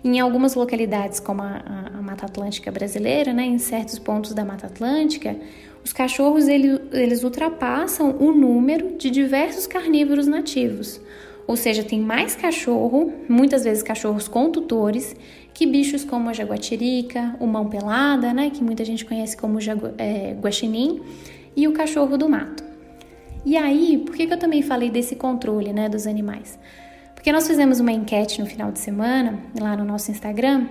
Em 0.05 0.19
algumas 0.19 0.55
localidades, 0.55 1.21
como 1.21 1.43
a, 1.43 1.63
a, 1.65 1.99
a 1.99 2.03
Mata 2.03 2.27
Atlântica 2.27 2.73
brasileira, 2.73 3.33
né, 3.33 3.45
em 3.45 3.59
certos 3.59 3.99
pontos 3.99 4.35
da 4.35 4.45
Mata 4.45 4.67
Atlântica, 4.67 5.37
os 5.85 5.93
cachorros 5.93 6.49
ele, 6.49 6.81
eles 6.93 7.23
ultrapassam 7.23 8.17
o 8.19 8.33
número 8.33 8.97
de 8.97 9.11
diversos 9.11 9.67
carnívoros 9.67 10.27
nativos. 10.27 11.01
Ou 11.47 11.57
seja, 11.57 11.83
tem 11.85 12.01
mais 12.01 12.35
cachorro, 12.35 13.13
muitas 13.29 13.65
vezes 13.65 13.83
cachorros 13.83 14.27
com 14.27 14.51
tutores, 14.51 15.15
que 15.55 15.67
bichos 15.67 16.05
como 16.05 16.31
a 16.31 16.33
jaguatirica, 16.33 17.37
o 17.39 17.47
mão 17.47 17.69
pelada, 17.69 18.33
né, 18.33 18.51
que 18.51 18.63
muita 18.63 18.85
gente 18.85 19.05
conhece 19.05 19.37
como 19.37 19.61
jagu, 19.61 19.91
é, 19.99 20.35
guaxinim, 20.41 21.01
e 21.55 21.69
o 21.69 21.73
cachorro 21.73 22.17
do 22.17 22.29
mato. 22.29 22.65
E 23.45 23.57
aí, 23.57 23.99
por 23.99 24.15
que, 24.15 24.27
que 24.27 24.33
eu 24.33 24.39
também 24.39 24.63
falei 24.63 24.89
desse 24.89 25.17
controle 25.17 25.73
né, 25.73 25.89
dos 25.89 26.07
animais? 26.07 26.59
Porque 27.23 27.31
nós 27.31 27.47
fizemos 27.47 27.79
uma 27.79 27.93
enquete 27.93 28.41
no 28.41 28.47
final 28.49 28.73
de 28.73 28.81
semana, 28.81 29.39
lá 29.57 29.77
no 29.77 29.85
nosso 29.85 30.11
Instagram, 30.11 30.67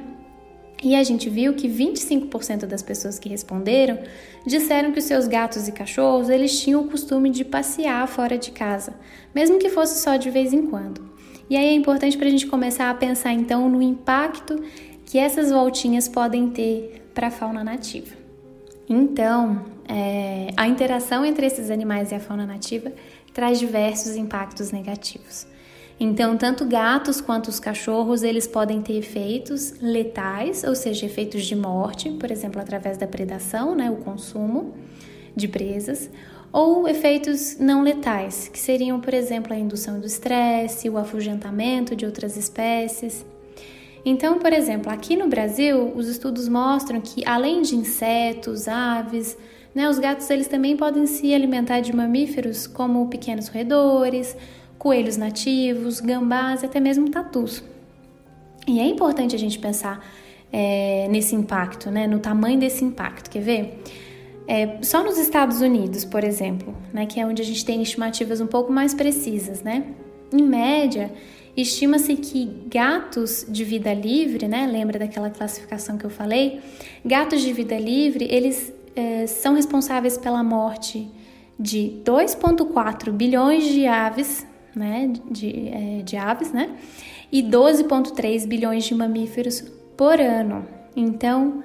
e 0.84 0.96
a 0.96 1.02
gente 1.02 1.30
viu 1.30 1.54
que 1.54 1.66
25% 1.70 2.66
das 2.66 2.84
pessoas 2.84 3.18
que 3.18 3.30
responderam 3.30 3.98
disseram 4.46 4.92
que 4.92 5.00
os 5.00 5.06
seus 5.06 5.30
gatos 5.30 5.70
e 5.70 5.72
cachorros 5.72 6.28
eles 6.28 6.60
tinham 6.60 6.82
o 6.82 6.90
costume 6.90 7.30
de 7.30 7.46
passear 7.46 8.06
fora 8.06 8.38
de 8.38 8.52
casa, 8.52 8.96
mesmo 9.34 9.60
que 9.60 9.70
fosse 9.70 10.02
só 10.02 10.18
de 10.18 10.30
vez 10.30 10.52
em 10.52 10.68
quando. 10.68 11.10
E 11.50 11.56
aí 11.56 11.68
é 11.68 11.72
importante 11.72 12.18
para 12.18 12.28
a 12.28 12.30
gente 12.30 12.46
começar 12.46 12.90
a 12.90 12.96
pensar 12.96 13.32
então 13.32 13.70
no 13.70 13.82
impacto 13.82 14.62
que 15.06 15.18
essas 15.18 15.52
voltinhas 15.52 16.10
podem 16.10 16.50
ter 16.50 17.10
para 17.14 17.28
a 17.28 17.32
fauna 17.32 17.64
nativa. 17.64 18.14
Então, 18.90 19.64
é, 19.88 20.50
a 20.58 20.68
interação 20.68 21.24
entre 21.24 21.46
esses 21.46 21.72
animais 21.72 22.12
e 22.12 22.16
a 22.16 22.20
fauna 22.20 22.46
nativa 22.46 22.92
traz 23.34 23.58
diversos 23.58 24.18
impactos 24.18 24.74
negativos. 24.74 25.50
Então, 26.04 26.36
tanto 26.36 26.66
gatos 26.66 27.22
quanto 27.22 27.50
os 27.50 27.60
cachorros, 27.60 28.24
eles 28.24 28.48
podem 28.48 28.82
ter 28.82 28.98
efeitos 28.98 29.76
letais, 29.80 30.64
ou 30.64 30.74
seja, 30.74 31.06
efeitos 31.06 31.46
de 31.46 31.56
morte, 31.56 32.10
por 32.10 32.32
exemplo, 32.32 32.60
através 32.60 32.98
da 32.98 33.06
predação, 33.06 33.76
né, 33.76 33.92
o 33.92 33.98
consumo 33.98 34.74
de 35.36 35.48
presas, 35.48 36.10
ou 36.52 36.88
efeitos 36.88 37.60
não 37.60 37.84
letais, 37.84 38.48
que 38.48 38.58
seriam, 38.58 39.00
por 39.00 39.14
exemplo, 39.14 39.54
a 39.54 39.56
indução 39.56 40.00
do 40.00 40.08
estresse, 40.08 40.90
o 40.90 40.98
afugentamento 40.98 41.96
de 41.96 42.04
outras 42.04 42.36
espécies. 42.36 43.24
Então, 44.04 44.40
por 44.40 44.52
exemplo, 44.52 44.92
aqui 44.92 45.16
no 45.16 45.28
Brasil, 45.28 45.94
os 45.96 46.08
estudos 46.08 46.50
mostram 46.50 47.00
que 47.00 47.24
além 47.28 47.62
de 47.62 47.76
insetos, 47.76 48.68
aves, 48.68 49.38
né, 49.76 49.88
os 49.88 50.00
gatos 50.00 50.28
eles 50.32 50.48
também 50.48 50.76
podem 50.76 51.06
se 51.06 51.32
alimentar 51.32 51.80
de 51.80 51.96
mamíferos 51.96 52.66
como 52.66 53.08
pequenos 53.08 53.50
roedores, 53.50 54.36
coelhos 54.82 55.16
nativos, 55.16 56.00
gambás 56.00 56.64
e 56.64 56.66
até 56.66 56.80
mesmo 56.80 57.08
tatus. 57.08 57.64
E 58.68 58.80
é 58.80 58.84
importante 58.84 59.36
a 59.36 59.38
gente 59.38 59.60
pensar 59.60 60.04
é, 60.52 61.08
nesse 61.08 61.36
impacto, 61.36 61.92
né, 61.92 62.08
no 62.08 62.18
tamanho 62.18 62.60
desse 62.60 62.84
impacto. 62.84 63.30
Quer 63.30 63.42
ver? 63.42 63.84
É, 64.48 64.80
só 64.82 65.04
nos 65.04 65.20
Estados 65.20 65.62
Unidos, 65.62 66.04
por 66.04 66.24
exemplo, 66.24 66.76
né, 66.92 67.06
que 67.06 67.20
é 67.20 67.26
onde 67.28 67.44
a 67.44 67.46
gente 67.46 67.64
tem 67.64 67.80
estimativas 67.84 68.42
um 68.42 68.48
pouco 68.48 68.74
mais 68.74 68.96
precisas, 68.96 69.62
né? 69.62 69.86
Em 70.34 70.42
média, 70.42 71.14
estima-se 71.56 72.16
que 72.16 72.64
gatos 72.66 73.46
de 73.48 73.64
vida 73.64 73.94
livre, 73.94 74.48
né? 74.48 74.66
Lembra 74.66 74.98
daquela 74.98 75.30
classificação 75.30 75.96
que 75.96 76.06
eu 76.06 76.10
falei? 76.10 76.60
Gatos 77.06 77.42
de 77.42 77.54
vida 77.54 77.78
livre, 77.78 78.26
eles 78.28 78.74
é, 78.96 79.28
são 79.28 79.54
responsáveis 79.54 80.18
pela 80.18 80.44
morte 80.44 81.08
de 81.60 82.02
2,4 82.04 83.12
bilhões 83.12 83.66
de 83.66 83.86
aves 83.86 84.50
né, 84.76 85.12
de, 85.30 85.70
é, 85.70 86.02
de 86.04 86.18
aves, 86.18 86.52
né, 86.52 86.70
e 87.32 87.42
12,3 87.42 88.48
bilhões 88.48 88.84
de 88.84 88.96
mamíferos 88.96 89.62
por 89.96 90.20
ano. 90.20 90.66
Então, 90.96 91.64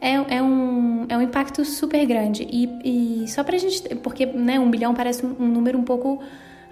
é, 0.00 0.36
é, 0.36 0.42
um, 0.42 1.06
é 1.08 1.16
um 1.16 1.22
impacto 1.22 1.64
super 1.64 2.04
grande. 2.06 2.46
E, 2.50 3.22
e 3.24 3.28
só 3.28 3.42
pra 3.42 3.56
gente, 3.58 3.94
porque 3.96 4.26
né, 4.26 4.58
um 4.58 4.70
bilhão 4.70 4.94
parece 4.94 5.24
um, 5.24 5.34
um 5.38 5.48
número 5.48 5.78
um 5.78 5.84
pouco 5.84 6.20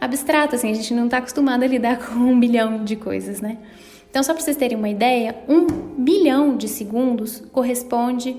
abstrato, 0.01 0.55
assim, 0.55 0.71
a 0.71 0.75
gente 0.75 0.93
não 0.95 1.07
está 1.07 1.19
acostumado 1.19 1.63
a 1.63 1.67
lidar 1.67 1.99
com 2.07 2.15
um 2.15 2.39
bilhão 2.39 2.85
de 2.85 2.97
coisas, 2.97 3.41
né? 3.41 3.59
Então, 4.11 4.23
só 4.23 4.33
para 4.33 4.43
vocês 4.43 4.57
terem 4.57 4.77
uma 4.77 4.89
ideia, 4.89 5.37
um 5.49 5.67
bilhão 5.99 6.57
de 6.57 6.69
segundos 6.69 7.43
corresponde 7.51 8.37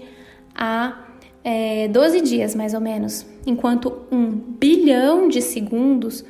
a 0.56 1.06
é, 1.44 1.90
12 1.90 2.22
dias, 2.22 2.56
mais 2.56 2.74
ou 2.74 2.80
menos, 2.80 3.26
enquanto 3.46 4.04
um 4.10 4.32
bilhão 4.32 5.28
de 5.28 5.42
segundos 5.42 6.24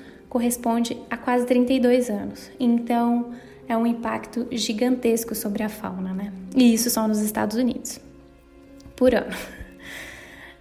a 1.10 1.18
quase 1.18 1.46
32 1.46 2.10
anos. 2.10 2.52
Então, 2.60 3.32
é 3.68 3.76
um 3.76 3.86
impacto 3.86 4.48
gigantesco 4.52 5.34
sobre 5.34 5.64
a 5.64 5.70
fauna, 5.70 6.14
né? 6.14 6.34
E 6.56 6.74
isso 6.74 6.90
só 6.90 7.08
nos 7.08 7.20
Estados 7.20 7.58
Unidos, 7.58 8.00
por 8.96 9.14
ano. 9.14 9.36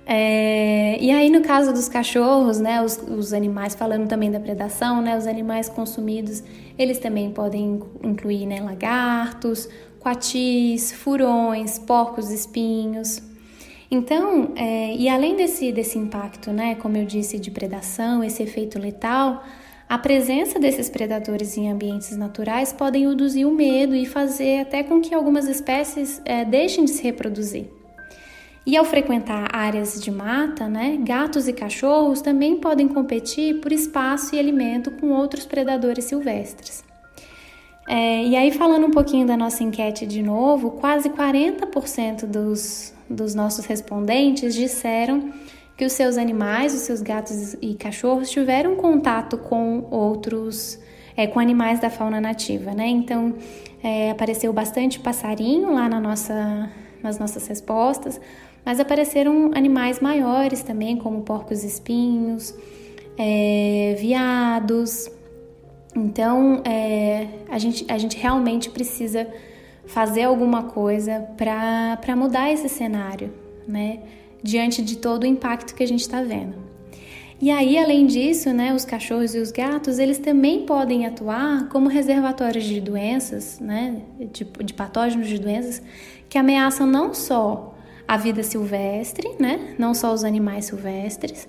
É, 0.06 0.98
e 1.00 1.10
aí, 1.10 1.30
no 1.30 1.40
caso 1.40 1.72
dos 1.72 1.88
cachorros, 1.88 2.60
né, 2.60 2.82
os, 2.82 2.98
os, 2.98 3.32
animais, 3.32 3.74
falando 3.74 4.06
também 4.06 4.30
da 4.30 4.38
predação, 4.38 5.00
né, 5.00 5.16
os 5.16 5.26
animais 5.26 5.66
consumidos, 5.66 6.44
eles 6.78 6.98
também 6.98 7.30
podem 7.30 7.80
incluir 8.02 8.44
né, 8.44 8.60
lagartos, 8.60 9.66
coatis, 10.00 10.92
furões, 10.92 11.78
porcos 11.78 12.30
espinhos, 12.30 13.22
então, 13.94 14.52
é, 14.56 14.94
e 14.96 15.08
além 15.08 15.36
desse, 15.36 15.70
desse 15.70 15.96
impacto, 15.98 16.50
né, 16.50 16.74
como 16.74 16.96
eu 16.96 17.04
disse, 17.04 17.38
de 17.38 17.50
predação, 17.50 18.24
esse 18.24 18.42
efeito 18.42 18.76
letal, 18.76 19.44
a 19.94 19.98
presença 19.98 20.58
desses 20.58 20.90
predadores 20.90 21.56
em 21.56 21.70
ambientes 21.70 22.16
naturais 22.16 22.72
podem 22.72 23.04
induzir 23.04 23.46
o 23.46 23.54
medo 23.54 23.94
e 23.94 24.04
fazer 24.04 24.58
até 24.58 24.82
com 24.82 25.00
que 25.00 25.14
algumas 25.14 25.46
espécies 25.46 26.20
é, 26.24 26.44
deixem 26.44 26.84
de 26.84 26.90
se 26.90 27.00
reproduzir. 27.04 27.70
E 28.66 28.76
ao 28.76 28.84
frequentar 28.84 29.54
áreas 29.54 30.02
de 30.02 30.10
mata, 30.10 30.66
né, 30.66 30.98
gatos 31.00 31.46
e 31.46 31.52
cachorros 31.52 32.20
também 32.20 32.56
podem 32.56 32.88
competir 32.88 33.60
por 33.60 33.70
espaço 33.70 34.34
e 34.34 34.38
alimento 34.40 34.90
com 34.90 35.10
outros 35.12 35.46
predadores 35.46 36.06
silvestres. 36.06 36.82
É, 37.86 38.24
e 38.24 38.34
aí, 38.34 38.50
falando 38.50 38.88
um 38.88 38.90
pouquinho 38.90 39.24
da 39.24 39.36
nossa 39.36 39.62
enquete 39.62 40.06
de 40.06 40.24
novo, 40.24 40.72
quase 40.72 41.08
40% 41.08 42.26
dos, 42.26 42.92
dos 43.08 43.32
nossos 43.32 43.64
respondentes 43.64 44.56
disseram 44.56 45.32
que 45.76 45.84
os 45.84 45.92
seus 45.92 46.16
animais, 46.16 46.74
os 46.74 46.80
seus 46.80 47.02
gatos 47.02 47.54
e 47.60 47.74
cachorros 47.74 48.30
tiveram 48.30 48.76
contato 48.76 49.36
com 49.36 49.86
outros, 49.90 50.78
é, 51.16 51.26
com 51.26 51.40
animais 51.40 51.80
da 51.80 51.90
fauna 51.90 52.20
nativa, 52.20 52.72
né? 52.72 52.86
Então 52.86 53.34
é, 53.82 54.10
apareceu 54.10 54.52
bastante 54.52 55.00
passarinho 55.00 55.74
lá 55.74 55.88
na 55.88 56.00
nossa, 56.00 56.70
nas 57.02 57.18
nossas 57.18 57.46
respostas, 57.46 58.20
mas 58.64 58.78
apareceram 58.78 59.50
animais 59.54 60.00
maiores 60.00 60.62
também, 60.62 60.96
como 60.96 61.22
porcos 61.22 61.64
espinhos, 61.64 62.54
é, 63.18 63.96
viados. 63.98 65.10
Então 65.94 66.62
é, 66.64 67.26
a, 67.48 67.58
gente, 67.58 67.84
a 67.88 67.98
gente 67.98 68.16
realmente 68.16 68.70
precisa 68.70 69.26
fazer 69.86 70.22
alguma 70.22 70.64
coisa 70.64 71.26
para 71.36 72.16
mudar 72.16 72.50
esse 72.50 72.68
cenário, 72.68 73.32
né? 73.66 74.00
Diante 74.44 74.80
de 74.82 74.98
todo 74.98 75.24
o 75.24 75.26
impacto 75.26 75.74
que 75.74 75.82
a 75.82 75.88
gente 75.88 76.02
está 76.02 76.22
vendo. 76.22 76.54
E 77.40 77.50
aí, 77.50 77.76
além 77.76 78.06
disso, 78.06 78.52
né, 78.52 78.72
os 78.72 78.84
cachorros 78.84 79.34
e 79.34 79.38
os 79.38 79.50
gatos, 79.50 79.98
eles 79.98 80.18
também 80.18 80.64
podem 80.64 81.04
atuar 81.04 81.68
como 81.68 81.88
reservatórios 81.88 82.64
de 82.64 82.80
doenças, 82.80 83.58
né, 83.58 84.02
de, 84.32 84.44
de 84.44 84.72
patógenos 84.72 85.28
de 85.28 85.38
doenças, 85.38 85.82
que 86.28 86.38
ameaçam 86.38 86.86
não 86.86 87.12
só 87.12 87.74
a 88.06 88.16
vida 88.16 88.42
silvestre, 88.42 89.28
né, 89.40 89.74
não 89.78 89.94
só 89.94 90.12
os 90.12 90.24
animais 90.24 90.66
silvestres, 90.66 91.48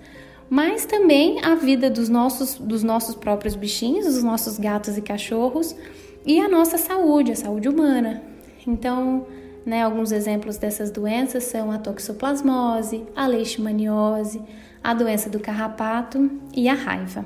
mas 0.49 0.85
também 0.85 1.43
a 1.43 1.55
vida 1.55 1.89
dos 1.89 2.09
nossos, 2.09 2.55
dos 2.55 2.83
nossos 2.83 3.15
próprios 3.15 3.55
bichinhos, 3.55 4.05
dos 4.05 4.23
nossos 4.23 4.57
gatos 4.57 4.97
e 4.97 5.01
cachorros, 5.01 5.75
e 6.25 6.39
a 6.39 6.49
nossa 6.49 6.77
saúde, 6.77 7.31
a 7.31 7.35
saúde 7.35 7.69
humana. 7.69 8.23
Então, 8.65 9.27
né, 9.65 9.83
alguns 9.83 10.11
exemplos 10.11 10.57
dessas 10.57 10.91
doenças 10.91 11.43
são 11.45 11.71
a 11.71 11.79
toxoplasmose, 11.79 13.05
a 13.15 13.25
leishmaniose, 13.25 14.41
a 14.83 14.93
doença 14.93 15.29
do 15.29 15.39
carrapato 15.39 16.29
e 16.53 16.69
a 16.69 16.73
raiva. 16.73 17.25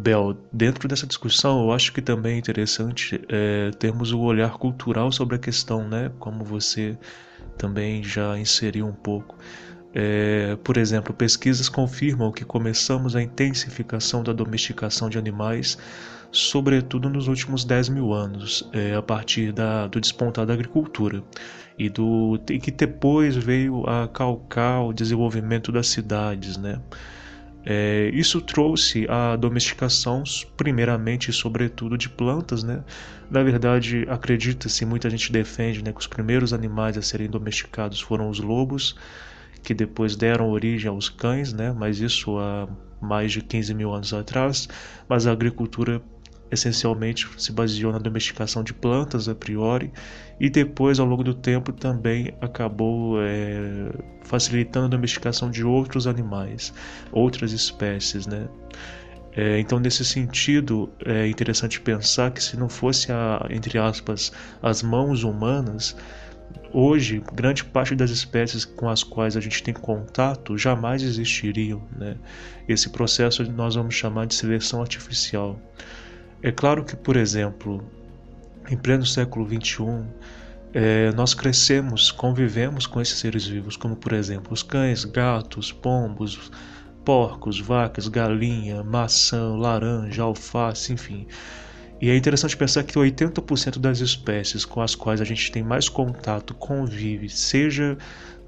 Bel, 0.00 0.36
dentro 0.50 0.88
dessa 0.88 1.06
discussão, 1.06 1.62
eu 1.64 1.72
acho 1.72 1.92
que 1.92 2.00
também 2.00 2.36
é 2.36 2.38
interessante 2.38 3.20
é, 3.28 3.70
termos 3.78 4.12
o 4.12 4.20
olhar 4.20 4.56
cultural 4.56 5.12
sobre 5.12 5.36
a 5.36 5.38
questão, 5.38 5.86
né? 5.86 6.10
Como 6.18 6.42
você 6.42 6.96
também 7.58 8.02
já 8.02 8.38
inseriu 8.38 8.86
um 8.86 8.94
pouco. 8.94 9.36
É, 9.92 10.56
por 10.64 10.78
exemplo, 10.78 11.12
pesquisas 11.12 11.68
confirmam 11.68 12.32
que 12.32 12.44
começamos 12.44 13.14
a 13.14 13.22
intensificação 13.22 14.22
da 14.22 14.32
domesticação 14.32 15.10
de 15.10 15.18
animais, 15.18 15.76
sobretudo 16.32 17.10
nos 17.10 17.28
últimos 17.28 17.64
10 17.64 17.90
mil 17.90 18.14
anos, 18.14 18.68
é, 18.72 18.94
a 18.94 19.02
partir 19.02 19.52
da, 19.52 19.86
do 19.86 20.00
despontar 20.00 20.46
da 20.46 20.54
agricultura, 20.54 21.22
e, 21.78 21.90
do, 21.90 22.40
e 22.48 22.58
que 22.58 22.70
depois 22.70 23.36
veio 23.36 23.84
a 23.86 24.08
calcar 24.08 24.82
o 24.82 24.92
desenvolvimento 24.94 25.70
das 25.70 25.88
cidades. 25.88 26.56
Né? 26.56 26.80
É, 27.64 28.10
isso 28.14 28.40
trouxe 28.40 29.06
a 29.08 29.36
domesticação, 29.36 30.22
primeiramente 30.56 31.30
e 31.30 31.32
sobretudo, 31.32 31.96
de 31.98 32.08
plantas. 32.08 32.62
Né? 32.62 32.82
Na 33.30 33.42
verdade, 33.42 34.06
acredita-se, 34.08 34.84
muita 34.84 35.10
gente 35.10 35.30
defende 35.30 35.84
né, 35.84 35.92
que 35.92 36.00
os 36.00 36.06
primeiros 36.06 36.52
animais 36.52 36.96
a 36.96 37.02
serem 37.02 37.28
domesticados 37.28 38.00
foram 38.00 38.28
os 38.30 38.40
lobos 38.40 38.96
que 39.62 39.74
depois 39.74 40.16
deram 40.16 40.50
origem 40.50 40.88
aos 40.88 41.08
cães, 41.08 41.52
né? 41.52 41.70
mas 41.72 42.00
isso 42.00 42.38
há 42.38 42.66
mais 43.00 43.32
de 43.32 43.42
15 43.42 43.74
mil 43.74 43.92
anos 43.92 44.12
atrás. 44.12 44.68
Mas 45.08 45.26
a 45.26 45.32
agricultura 45.32 46.02
essencialmente 46.50 47.28
se 47.38 47.52
baseou 47.52 47.92
na 47.92 47.98
domesticação 47.98 48.62
de 48.62 48.74
plantas 48.74 49.28
a 49.28 49.34
priori 49.34 49.92
e 50.38 50.50
depois 50.50 50.98
ao 50.98 51.06
longo 51.06 51.22
do 51.22 51.34
tempo 51.34 51.72
também 51.72 52.34
acabou 52.40 53.20
é, 53.20 53.92
facilitando 54.22 54.86
a 54.86 54.88
domesticação 54.88 55.50
de 55.50 55.64
outros 55.64 56.06
animais, 56.06 56.72
outras 57.12 57.52
espécies, 57.52 58.26
né? 58.26 58.48
É, 59.32 59.60
então 59.60 59.78
nesse 59.78 60.04
sentido 60.04 60.92
é 61.04 61.28
interessante 61.28 61.80
pensar 61.80 62.32
que 62.32 62.42
se 62.42 62.56
não 62.56 62.68
fosse 62.68 63.12
a, 63.12 63.46
entre 63.48 63.78
aspas 63.78 64.32
as 64.60 64.82
mãos 64.82 65.22
humanas 65.22 65.96
hoje, 66.72 67.22
grande 67.32 67.64
parte 67.64 67.94
das 67.94 68.10
espécies 68.10 68.64
com 68.64 68.88
as 68.88 69.02
quais 69.02 69.36
a 69.36 69.40
gente 69.40 69.62
tem 69.62 69.74
contato 69.74 70.56
jamais 70.56 71.02
existiriam. 71.02 71.82
Né? 71.96 72.16
Esse 72.68 72.90
processo 72.90 73.44
nós 73.52 73.74
vamos 73.74 73.94
chamar 73.94 74.26
de 74.26 74.34
seleção 74.34 74.80
artificial. 74.80 75.60
É 76.42 76.50
claro 76.50 76.84
que, 76.84 76.96
por 76.96 77.16
exemplo, 77.16 77.84
em 78.70 78.76
pleno 78.76 79.04
século 79.04 79.46
XXI, 79.46 80.06
é, 80.72 81.12
nós 81.12 81.34
crescemos, 81.34 82.10
convivemos 82.10 82.86
com 82.86 83.00
esses 83.00 83.18
seres 83.18 83.46
vivos, 83.46 83.76
como 83.76 83.94
por 83.94 84.12
exemplo 84.12 84.52
os 84.52 84.62
cães, 84.62 85.04
gatos, 85.04 85.70
pombos, 85.70 86.50
porcos, 87.04 87.60
vacas, 87.60 88.08
galinha, 88.08 88.82
maçã, 88.82 89.54
laranja, 89.56 90.22
alface, 90.22 90.92
enfim. 90.92 91.26
E 92.00 92.08
é 92.08 92.16
interessante 92.16 92.56
pensar 92.56 92.84
que 92.84 92.94
80% 92.94 93.78
das 93.78 94.00
espécies 94.00 94.64
com 94.64 94.80
as 94.80 94.94
quais 94.94 95.20
a 95.20 95.24
gente 95.24 95.52
tem 95.52 95.62
mais 95.62 95.90
contato 95.90 96.54
convive, 96.54 97.28
seja 97.28 97.98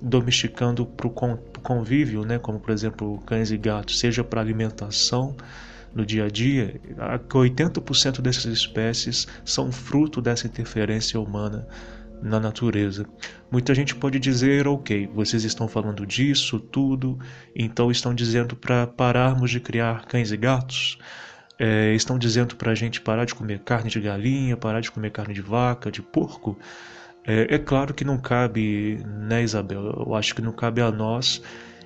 domesticando 0.00 0.86
para 0.86 1.06
o 1.06 1.10
convívio, 1.10 2.24
né, 2.24 2.38
como 2.38 2.58
por 2.58 2.70
exemplo 2.70 3.20
cães 3.26 3.50
e 3.50 3.58
gatos, 3.58 3.98
seja 3.98 4.24
para 4.24 4.40
alimentação 4.40 5.36
no 5.94 6.06
dia 6.06 6.24
a 6.24 6.28
dia, 6.28 6.80
80% 7.28 8.20
dessas 8.20 8.46
espécies 8.46 9.26
são 9.44 9.70
fruto 9.70 10.22
dessa 10.22 10.46
interferência 10.46 11.20
humana 11.20 11.66
na 12.22 12.38
natureza. 12.38 13.04
Muita 13.50 13.74
gente 13.74 13.94
pode 13.94 14.18
dizer, 14.18 14.66
ok, 14.66 15.08
vocês 15.12 15.44
estão 15.44 15.68
falando 15.68 16.06
disso, 16.06 16.58
tudo, 16.58 17.18
então 17.54 17.90
estão 17.90 18.14
dizendo 18.14 18.56
para 18.56 18.86
pararmos 18.86 19.50
de 19.50 19.60
criar 19.60 20.06
cães 20.06 20.30
e 20.30 20.36
gatos 20.36 20.98
é, 21.62 21.94
estão 21.94 22.18
dizendo 22.18 22.56
para 22.56 22.72
a 22.72 22.74
gente 22.74 23.00
parar 23.00 23.24
de 23.24 23.36
comer 23.36 23.60
carne 23.60 23.88
de 23.88 24.00
galinha, 24.00 24.56
parar 24.56 24.80
de 24.80 24.90
comer 24.90 25.10
carne 25.10 25.32
de 25.32 25.40
vaca, 25.40 25.92
de 25.92 26.02
porco. 26.02 26.58
É, 27.24 27.54
é, 27.54 27.58
claro 27.58 27.94
que 27.94 28.04
não 28.04 28.18
cabe, 28.18 28.98
né, 29.06 29.44
Isabel? 29.44 30.04
Eu 30.06 30.14
acho 30.16 30.34
que 30.34 30.42
não 30.42 30.52
cabe 30.52 30.80
a 30.80 30.90
nós 30.90 31.40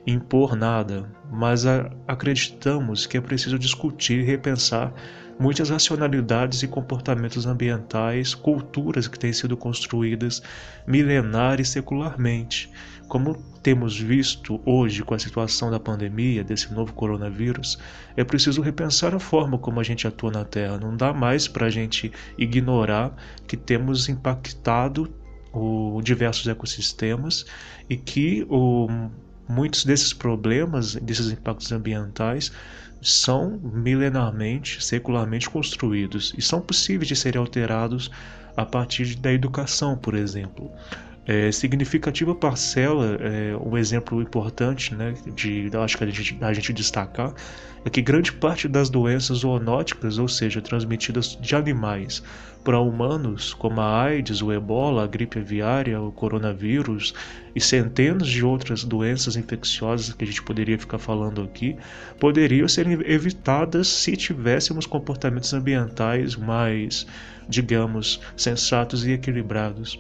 impor 0.07 0.55
nada, 0.55 1.11
mas 1.31 1.65
acreditamos 2.07 3.07
que 3.07 3.17
é 3.17 3.21
preciso 3.21 3.59
discutir 3.59 4.21
e 4.21 4.25
repensar 4.25 4.93
muitas 5.39 5.69
racionalidades 5.69 6.63
e 6.63 6.69
comportamentos 6.69 7.47
ambientais, 7.47 8.35
culturas 8.35 9.07
que 9.09 9.19
têm 9.19 9.33
sido 9.33 9.57
construídas 9.57 10.43
milenar 10.87 11.61
e 11.61 11.65
secularmente. 11.65 12.71
Como 13.09 13.35
temos 13.63 13.99
visto 13.99 14.61
hoje 14.65 15.03
com 15.03 15.15
a 15.15 15.19
situação 15.19 15.71
da 15.71 15.79
pandemia, 15.79 16.43
desse 16.43 16.73
novo 16.73 16.93
coronavírus, 16.93 17.79
é 18.17 18.25
preciso 18.25 18.63
repensar 18.63 19.15
a 19.15 19.19
forma 19.19 19.59
como 19.59 19.79
a 19.79 19.83
gente 19.83 20.07
atua 20.07 20.31
na 20.31 20.45
Terra. 20.45 20.79
Não 20.79 20.97
dá 20.97 21.13
mais 21.13 21.47
para 21.47 21.67
a 21.67 21.71
gente 21.71 22.11
ignorar 22.39 23.15
que 23.47 23.57
temos 23.57 24.09
impactado 24.09 25.13
o, 25.53 26.01
diversos 26.03 26.47
ecossistemas 26.49 27.47
e 27.89 27.97
que 27.97 28.47
o, 28.49 28.89
muitos 29.49 29.85
desses 29.85 30.13
problemas, 30.13 30.95
desses 30.97 31.31
impactos 31.31 31.71
ambientais, 31.73 32.53
são 33.01 33.61
milenarmente, 33.63 34.83
secularmente 34.85 35.49
construídos 35.49 36.33
e 36.37 36.43
são 36.43 36.61
possíveis 36.61 37.09
de 37.09 37.17
serem 37.17 37.41
alterados 37.41 38.11
a 38.57 38.65
partir 38.65 39.17
da 39.17 39.33
educação, 39.33 39.97
por 39.97 40.15
exemplo. 40.15 40.71
É, 41.27 41.51
significativa 41.51 42.35
parcela, 42.35 43.19
é, 43.21 43.57
um 43.57 43.77
exemplo 43.77 44.23
importante, 44.23 44.95
né, 44.95 45.15
de, 45.35 45.69
acho 45.75 45.99
que 45.99 46.05
a 46.05 46.07
gente, 46.07 46.39
a 46.41 46.53
gente 46.53 46.73
destacar, 46.73 47.35
é 47.85 47.91
que 47.91 48.01
grande 48.01 48.33
parte 48.33 48.69
das 48.69 48.89
doenças 48.89 49.39
zoonóticas, 49.39 50.19
ou 50.19 50.29
seja, 50.29 50.61
transmitidas 50.61 51.37
de 51.41 51.55
animais 51.55 52.23
para 52.65 52.81
humanos, 52.81 53.55
como 53.55 53.81
a 53.81 54.03
AIDS, 54.03 54.43
o 54.43 54.53
ebola, 54.53 55.05
a 55.05 55.07
gripe 55.07 55.39
aviária, 55.39 56.01
o 56.01 56.11
coronavírus 56.11 57.15
e 57.55 57.61
centenas 57.61 58.27
de 58.27 58.45
outras 58.45 58.83
doenças 58.83 59.37
infecciosas 59.37 60.13
que 60.13 60.25
a 60.25 60.27
gente 60.27 60.43
poderia 60.43 60.77
ficar 60.77 60.99
falando 60.99 61.43
aqui, 61.43 61.77
poderiam 62.19 62.67
ser 62.67 62.89
evitadas 63.09 63.87
se 63.87 64.17
tivéssemos 64.17 64.85
comportamentos 64.85 65.55
ambientais 65.55 66.35
mais, 66.35 67.07
digamos, 67.49 68.21
sensatos 68.37 69.07
e 69.07 69.13
equilibrados. 69.13 69.97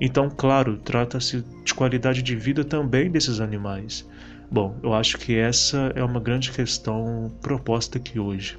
Então, 0.00 0.30
claro, 0.30 0.78
trata-se 0.78 1.44
de 1.64 1.74
qualidade 1.74 2.22
de 2.22 2.36
vida 2.36 2.64
também 2.64 3.10
desses 3.10 3.40
animais. 3.40 4.06
Bom, 4.50 4.76
eu 4.82 4.94
acho 4.94 5.18
que 5.18 5.36
essa 5.36 5.92
é 5.94 6.02
uma 6.02 6.20
grande 6.20 6.52
questão 6.52 7.30
proposta 7.42 7.98
aqui 7.98 8.18
hoje. 8.18 8.58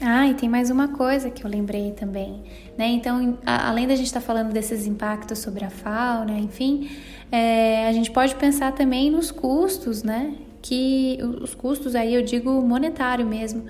Ah, 0.00 0.28
e 0.28 0.34
tem 0.34 0.48
mais 0.48 0.70
uma 0.70 0.88
coisa 0.88 1.28
que 1.28 1.44
eu 1.44 1.50
lembrei 1.50 1.90
também, 1.92 2.42
né? 2.76 2.86
Então, 2.86 3.36
a, 3.44 3.68
além 3.68 3.86
da 3.86 3.96
gente 3.96 4.06
estar 4.06 4.20
tá 4.20 4.26
falando 4.26 4.52
desses 4.52 4.86
impactos 4.86 5.40
sobre 5.40 5.64
a 5.64 5.70
fauna, 5.70 6.38
enfim, 6.38 6.88
é, 7.32 7.86
a 7.88 7.92
gente 7.92 8.10
pode 8.10 8.34
pensar 8.36 8.72
também 8.72 9.10
nos 9.10 9.30
custos, 9.30 10.02
né? 10.02 10.34
Que 10.62 11.18
os 11.42 11.54
custos 11.54 11.94
aí 11.94 12.14
eu 12.14 12.22
digo 12.22 12.50
monetário 12.62 13.26
mesmo, 13.26 13.64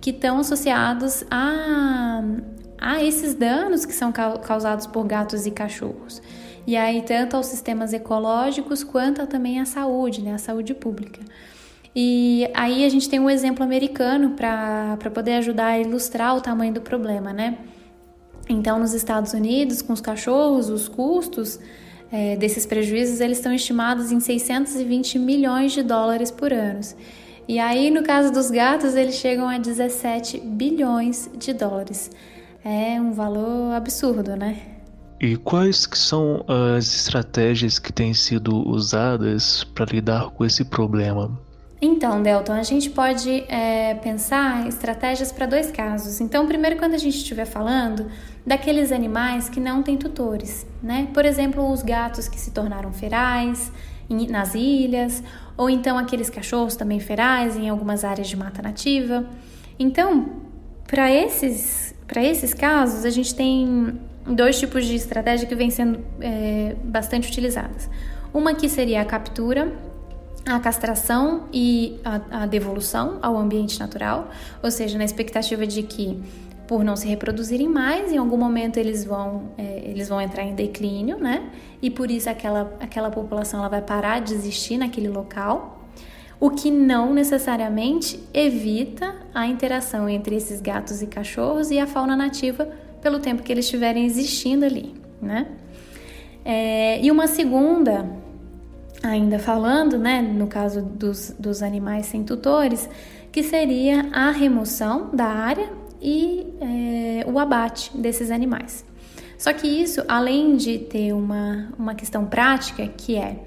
que 0.00 0.10
estão 0.10 0.38
associados 0.38 1.24
a, 1.30 2.22
a 2.78 3.02
esses 3.02 3.34
danos 3.34 3.84
que 3.84 3.92
são 3.92 4.12
causados 4.12 4.86
por 4.86 5.04
gatos 5.04 5.46
e 5.46 5.50
cachorros. 5.50 6.22
E 6.66 6.76
aí, 6.76 7.02
tanto 7.02 7.36
aos 7.36 7.46
sistemas 7.46 7.92
ecológicos 7.92 8.82
quanto 8.82 9.26
também 9.26 9.60
à 9.60 9.64
saúde, 9.64 10.20
né, 10.20 10.34
à 10.34 10.38
saúde 10.38 10.74
pública. 10.74 11.20
E 11.94 12.48
aí 12.52 12.84
a 12.84 12.88
gente 12.88 13.08
tem 13.08 13.18
um 13.18 13.30
exemplo 13.30 13.62
americano 13.62 14.30
para 14.30 15.10
poder 15.14 15.34
ajudar 15.34 15.68
a 15.68 15.78
ilustrar 15.78 16.36
o 16.36 16.40
tamanho 16.40 16.74
do 16.74 16.80
problema, 16.80 17.32
né? 17.32 17.56
Então, 18.48 18.78
nos 18.78 18.92
Estados 18.92 19.32
Unidos, 19.32 19.80
com 19.80 19.92
os 19.92 20.00
cachorros, 20.00 20.68
os 20.68 20.88
custos 20.88 21.58
é, 22.12 22.36
desses 22.36 22.66
prejuízos 22.66 23.20
eles 23.20 23.38
estão 23.38 23.52
estimados 23.52 24.12
em 24.12 24.20
620 24.20 25.18
milhões 25.18 25.72
de 25.72 25.82
dólares 25.82 26.30
por 26.30 26.52
ano. 26.52 26.80
E 27.48 27.58
aí, 27.58 27.90
no 27.90 28.02
caso 28.02 28.32
dos 28.32 28.50
gatos, 28.50 28.94
eles 28.94 29.14
chegam 29.14 29.48
a 29.48 29.56
17 29.56 30.40
bilhões 30.40 31.30
de 31.36 31.52
dólares. 31.52 32.10
É 32.68 33.00
um 33.00 33.12
valor 33.12 33.74
absurdo, 33.74 34.34
né? 34.34 34.60
E 35.20 35.36
quais 35.36 35.86
que 35.86 35.96
são 35.96 36.44
as 36.48 36.92
estratégias 36.92 37.78
que 37.78 37.92
têm 37.92 38.12
sido 38.12 38.68
usadas 38.68 39.62
para 39.62 39.84
lidar 39.84 40.30
com 40.30 40.44
esse 40.44 40.64
problema? 40.64 41.40
Então, 41.80 42.20
Delton, 42.20 42.54
a 42.54 42.64
gente 42.64 42.90
pode 42.90 43.44
é, 43.48 43.94
pensar 43.94 44.66
estratégias 44.66 45.30
para 45.30 45.46
dois 45.46 45.70
casos. 45.70 46.20
Então, 46.20 46.44
primeiro, 46.48 46.76
quando 46.76 46.94
a 46.94 46.98
gente 46.98 47.18
estiver 47.18 47.44
falando 47.44 48.10
daqueles 48.44 48.90
animais 48.90 49.48
que 49.48 49.60
não 49.60 49.80
têm 49.80 49.96
tutores, 49.96 50.66
né? 50.82 51.06
Por 51.14 51.24
exemplo, 51.24 51.70
os 51.70 51.82
gatos 51.82 52.26
que 52.26 52.40
se 52.40 52.50
tornaram 52.50 52.92
ferais 52.92 53.70
nas 54.28 54.56
ilhas, 54.56 55.22
ou 55.56 55.70
então 55.70 55.96
aqueles 55.96 56.28
cachorros 56.28 56.74
também 56.74 56.98
ferais 56.98 57.56
em 57.56 57.68
algumas 57.68 58.02
áreas 58.02 58.26
de 58.26 58.36
mata 58.36 58.60
nativa. 58.60 59.24
Então, 59.78 60.42
para 60.88 61.12
esses 61.12 61.95
para 62.06 62.22
esses 62.22 62.54
casos, 62.54 63.04
a 63.04 63.10
gente 63.10 63.34
tem 63.34 63.98
dois 64.26 64.58
tipos 64.58 64.84
de 64.84 64.94
estratégia 64.94 65.46
que 65.46 65.54
vêm 65.54 65.70
sendo 65.70 66.04
é, 66.20 66.76
bastante 66.84 67.28
utilizadas. 67.28 67.88
Uma 68.32 68.54
que 68.54 68.68
seria 68.68 69.02
a 69.02 69.04
captura, 69.04 69.72
a 70.44 70.60
castração 70.60 71.48
e 71.52 71.98
a, 72.04 72.42
a 72.42 72.46
devolução 72.46 73.18
ao 73.22 73.36
ambiente 73.36 73.78
natural, 73.80 74.30
ou 74.62 74.70
seja, 74.70 74.96
na 74.96 75.04
expectativa 75.04 75.66
de 75.66 75.82
que 75.82 76.22
por 76.66 76.82
não 76.82 76.96
se 76.96 77.06
reproduzirem 77.06 77.68
mais, 77.68 78.12
em 78.12 78.16
algum 78.16 78.36
momento 78.36 78.76
eles 78.76 79.04
vão, 79.04 79.50
é, 79.56 79.82
eles 79.84 80.08
vão 80.08 80.20
entrar 80.20 80.42
em 80.42 80.54
declínio, 80.54 81.16
né? 81.16 81.48
E 81.80 81.90
por 81.90 82.10
isso 82.10 82.28
aquela, 82.28 82.76
aquela 82.80 83.10
população 83.10 83.60
ela 83.60 83.68
vai 83.68 83.82
parar 83.82 84.20
de 84.20 84.34
existir 84.34 84.76
naquele 84.76 85.08
local, 85.08 85.75
o 86.38 86.50
que 86.50 86.70
não 86.70 87.14
necessariamente 87.14 88.20
evita 88.32 89.14
a 89.34 89.46
interação 89.46 90.08
entre 90.08 90.36
esses 90.36 90.60
gatos 90.60 91.02
e 91.02 91.06
cachorros 91.06 91.70
e 91.70 91.78
a 91.78 91.86
fauna 91.86 92.14
nativa 92.14 92.68
pelo 93.00 93.18
tempo 93.18 93.42
que 93.42 93.52
eles 93.52 93.64
estiverem 93.64 94.04
existindo 94.04 94.64
ali, 94.64 94.94
né? 95.20 95.46
É, 96.44 97.00
e 97.02 97.10
uma 97.10 97.26
segunda, 97.26 98.08
ainda 99.02 99.38
falando, 99.38 99.98
né, 99.98 100.22
no 100.22 100.46
caso 100.46 100.80
dos, 100.80 101.34
dos 101.38 101.62
animais 101.62 102.06
sem 102.06 102.22
tutores, 102.22 102.88
que 103.32 103.42
seria 103.42 104.08
a 104.12 104.30
remoção 104.30 105.10
da 105.12 105.26
área 105.26 105.68
e 106.00 106.46
é, 106.60 107.30
o 107.30 107.38
abate 107.38 107.96
desses 107.96 108.30
animais. 108.30 108.84
Só 109.36 109.52
que 109.52 109.66
isso, 109.66 110.02
além 110.08 110.56
de 110.56 110.78
ter 110.78 111.12
uma, 111.12 111.68
uma 111.78 111.94
questão 111.94 112.24
prática, 112.24 112.86
que 112.86 113.16
é, 113.16 113.38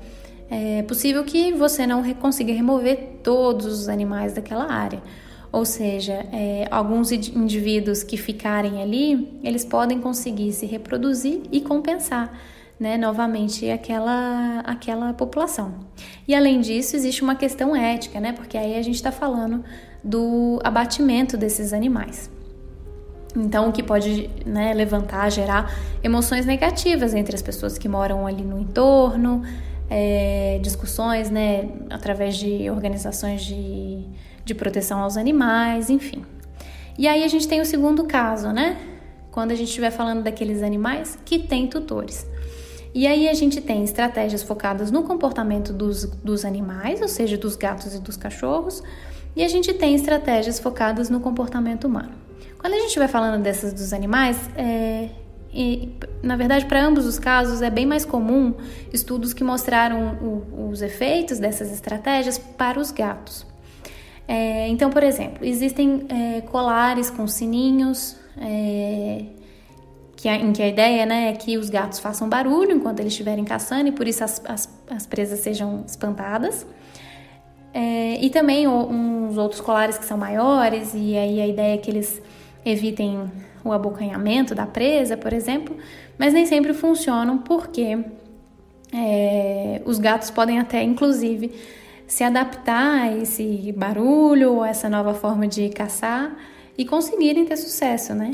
é 0.49 0.81
possível 0.83 1.23
que 1.23 1.53
você 1.53 1.85
não 1.85 2.03
consiga 2.15 2.51
remover 2.51 3.19
todos 3.23 3.65
os 3.65 3.89
animais 3.89 4.33
daquela 4.33 4.71
área. 4.71 5.01
Ou 5.51 5.65
seja, 5.65 6.13
é, 6.31 6.67
alguns 6.69 7.11
indivíduos 7.11 8.03
que 8.03 8.17
ficarem 8.17 8.81
ali, 8.81 9.39
eles 9.43 9.65
podem 9.65 9.99
conseguir 9.99 10.51
se 10.53 10.65
reproduzir 10.65 11.41
e 11.51 11.61
compensar 11.61 12.31
né, 12.79 12.97
novamente 12.97 13.69
aquela, 13.69 14.59
aquela 14.61 15.13
população. 15.13 15.73
E 16.27 16.33
além 16.33 16.61
disso, 16.61 16.95
existe 16.95 17.21
uma 17.23 17.35
questão 17.35 17.75
ética, 17.75 18.19
né, 18.19 18.31
porque 18.31 18.57
aí 18.57 18.77
a 18.77 18.81
gente 18.81 18.95
está 18.95 19.11
falando 19.11 19.63
do 20.03 20.59
abatimento 20.63 21.35
desses 21.35 21.73
animais. 21.73 22.31
Então, 23.35 23.69
o 23.69 23.71
que 23.71 23.83
pode 23.83 24.29
né, 24.45 24.73
levantar, 24.73 25.29
gerar 25.29 25.71
emoções 26.03 26.45
negativas 26.45 27.13
entre 27.13 27.35
as 27.35 27.41
pessoas 27.41 27.77
que 27.77 27.87
moram 27.87 28.25
ali 28.25 28.43
no 28.43 28.59
entorno, 28.59 29.43
é, 29.89 30.59
discussões 30.61 31.29
né, 31.29 31.69
através 31.89 32.37
de 32.37 32.69
organizações 32.69 33.43
de, 33.43 34.05
de 34.45 34.53
proteção 34.53 34.99
aos 34.99 35.17
animais, 35.17 35.89
enfim. 35.89 36.23
E 36.97 37.07
aí 37.07 37.23
a 37.23 37.27
gente 37.27 37.47
tem 37.47 37.61
o 37.61 37.65
segundo 37.65 38.03
caso, 38.03 38.51
né? 38.51 38.77
Quando 39.31 39.51
a 39.51 39.55
gente 39.55 39.69
estiver 39.69 39.91
falando 39.91 40.23
daqueles 40.23 40.61
animais 40.61 41.17
que 41.23 41.39
têm 41.39 41.67
tutores. 41.67 42.27
E 42.93 43.05
aí 43.05 43.29
a 43.29 43.33
gente 43.33 43.61
tem 43.61 43.83
estratégias 43.83 44.43
focadas 44.43 44.91
no 44.91 45.03
comportamento 45.03 45.71
dos, 45.71 46.05
dos 46.05 46.43
animais, 46.43 47.01
ou 47.01 47.07
seja, 47.07 47.37
dos 47.37 47.55
gatos 47.55 47.93
e 47.95 47.99
dos 47.99 48.17
cachorros, 48.17 48.83
e 49.35 49.43
a 49.43 49.47
gente 49.47 49.73
tem 49.73 49.95
estratégias 49.95 50.59
focadas 50.59 51.09
no 51.09 51.19
comportamento 51.19 51.85
humano. 51.85 52.11
Quando 52.57 52.73
a 52.73 52.79
gente 52.79 52.97
vai 52.99 53.07
falando 53.07 53.41
dessas 53.41 53.71
dos 53.71 53.93
animais, 53.93 54.37
é, 54.57 55.09
e, 55.53 55.89
na 56.21 56.35
verdade, 56.35 56.65
para 56.65 56.85
ambos 56.85 57.05
os 57.05 57.17
casos, 57.17 57.61
é 57.61 57.69
bem 57.69 57.85
mais 57.85 58.05
comum 58.05 58.53
estudos 58.93 59.33
que 59.33 59.43
mostraram 59.43 60.17
o, 60.21 60.69
os 60.69 60.81
efeitos 60.81 61.39
dessas 61.39 61.71
estratégias 61.71 62.37
para 62.37 62.79
os 62.79 62.91
gatos. 62.91 63.45
É, 64.27 64.67
então, 64.67 64.91
por 64.91 65.01
exemplo, 65.01 65.43
existem 65.43 66.05
é, 66.07 66.41
colares 66.41 67.09
com 67.09 67.25
sininhos, 67.25 68.15
é, 68.37 69.25
que 70.15 70.29
a, 70.29 70.35
em 70.35 70.53
que 70.53 70.61
a 70.61 70.67
ideia 70.67 71.05
né, 71.05 71.29
é 71.29 71.33
que 71.33 71.57
os 71.57 71.69
gatos 71.69 71.97
façam 71.97 72.29
barulho 72.29 72.71
enquanto 72.73 72.99
eles 72.99 73.13
estiverem 73.13 73.43
caçando 73.43 73.87
e 73.87 73.91
por 73.91 74.07
isso 74.07 74.23
as, 74.23 74.39
as, 74.45 74.69
as 74.87 75.07
presas 75.07 75.39
sejam 75.39 75.83
espantadas. 75.87 76.67
É, 77.73 78.23
e 78.23 78.29
também 78.29 78.67
uns 78.67 79.37
outros 79.37 79.61
colares 79.61 79.97
que 79.97 80.05
são 80.05 80.17
maiores, 80.17 80.93
e 80.93 81.15
aí 81.15 81.41
a 81.41 81.47
ideia 81.47 81.75
é 81.75 81.77
que 81.77 81.89
eles 81.89 82.21
evitem 82.65 83.31
o 83.63 83.71
abocanhamento 83.71 84.55
da 84.55 84.65
presa, 84.65 85.17
por 85.17 85.33
exemplo, 85.33 85.75
mas 86.17 86.33
nem 86.33 86.45
sempre 86.45 86.73
funcionam 86.73 87.39
porque 87.39 87.97
é, 88.93 89.81
os 89.85 89.99
gatos 89.99 90.31
podem 90.31 90.59
até, 90.59 90.83
inclusive, 90.83 91.53
se 92.07 92.23
adaptar 92.23 93.01
a 93.01 93.17
esse 93.17 93.71
barulho 93.77 94.55
ou 94.55 94.65
essa 94.65 94.89
nova 94.89 95.13
forma 95.13 95.47
de 95.47 95.69
caçar 95.69 96.35
e 96.77 96.85
conseguirem 96.85 97.45
ter 97.45 97.57
sucesso, 97.57 98.13
né? 98.13 98.33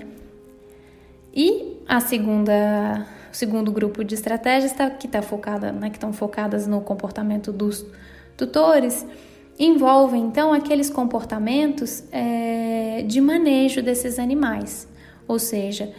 E 1.33 1.81
a 1.85 1.99
segunda, 1.99 3.05
o 3.31 3.35
segundo 3.35 3.71
grupo 3.71 4.03
de 4.03 4.15
estratégias 4.15 4.71
tá, 4.71 4.89
que 4.89 5.07
está 5.07 5.21
focada, 5.21 5.73
né, 5.73 5.89
que 5.89 5.97
estão 5.97 6.13
focadas 6.13 6.65
no 6.65 6.79
comportamento 6.79 7.51
dos 7.51 7.85
tutores, 8.38 9.05
envolvem 9.59 10.23
então 10.23 10.53
aqueles 10.53 10.89
comportamentos 10.89 12.03
é, 12.11 13.03
de 13.05 13.19
manejo 13.19 13.81
desses 13.81 14.17
animais, 14.19 14.88
ou 15.27 15.39
seja, 15.39 15.93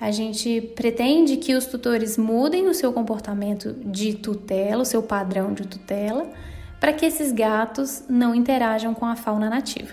a 0.00 0.10
gente 0.10 0.60
pretende 0.76 1.36
que 1.36 1.54
os 1.54 1.66
tutores 1.66 2.16
mudem 2.16 2.68
o 2.68 2.74
seu 2.74 2.92
comportamento 2.92 3.72
de 3.72 4.14
tutela, 4.14 4.82
o 4.82 4.86
seu 4.86 5.02
padrão 5.02 5.52
de 5.52 5.66
tutela, 5.66 6.30
para 6.78 6.92
que 6.92 7.04
esses 7.04 7.32
gatos 7.32 8.04
não 8.08 8.34
interajam 8.34 8.94
com 8.94 9.04
a 9.04 9.16
fauna 9.16 9.50
nativa. 9.50 9.92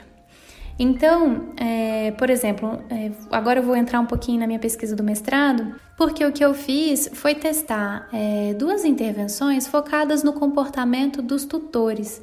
Então, 0.77 1.53
é, 1.57 2.11
por 2.11 2.29
exemplo, 2.29 2.83
é, 2.89 3.09
agora 3.31 3.59
eu 3.59 3.63
vou 3.63 3.75
entrar 3.75 3.99
um 3.99 4.05
pouquinho 4.05 4.39
na 4.39 4.45
minha 4.45 4.59
pesquisa 4.59 4.95
do 4.95 5.03
mestrado, 5.03 5.75
porque 5.97 6.23
o 6.25 6.31
que 6.31 6.43
eu 6.43 6.53
fiz 6.53 7.09
foi 7.13 7.33
testar 7.33 8.09
é, 8.11 8.53
duas 8.53 8.83
intervenções 8.83 9.65
focadas 9.65 10.21
no 10.21 10.33
comportamento 10.33 11.21
dos 11.21 11.45
tutores 11.45 12.21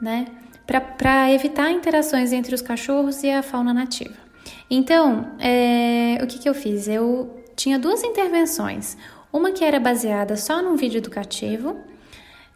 né? 0.00 0.26
Para 0.66 1.32
evitar 1.32 1.70
interações 1.70 2.32
entre 2.32 2.54
os 2.54 2.60
cachorros 2.60 3.22
e 3.22 3.30
a 3.30 3.42
fauna 3.42 3.72
nativa. 3.72 4.27
Então, 4.70 5.32
é, 5.38 6.18
o 6.22 6.26
que, 6.26 6.38
que 6.38 6.48
eu 6.48 6.54
fiz? 6.54 6.88
Eu 6.88 7.42
tinha 7.56 7.78
duas 7.78 8.04
intervenções. 8.04 8.96
Uma 9.32 9.52
que 9.52 9.64
era 9.64 9.80
baseada 9.80 10.36
só 10.36 10.62
num 10.62 10.76
vídeo 10.76 10.98
educativo, 10.98 11.76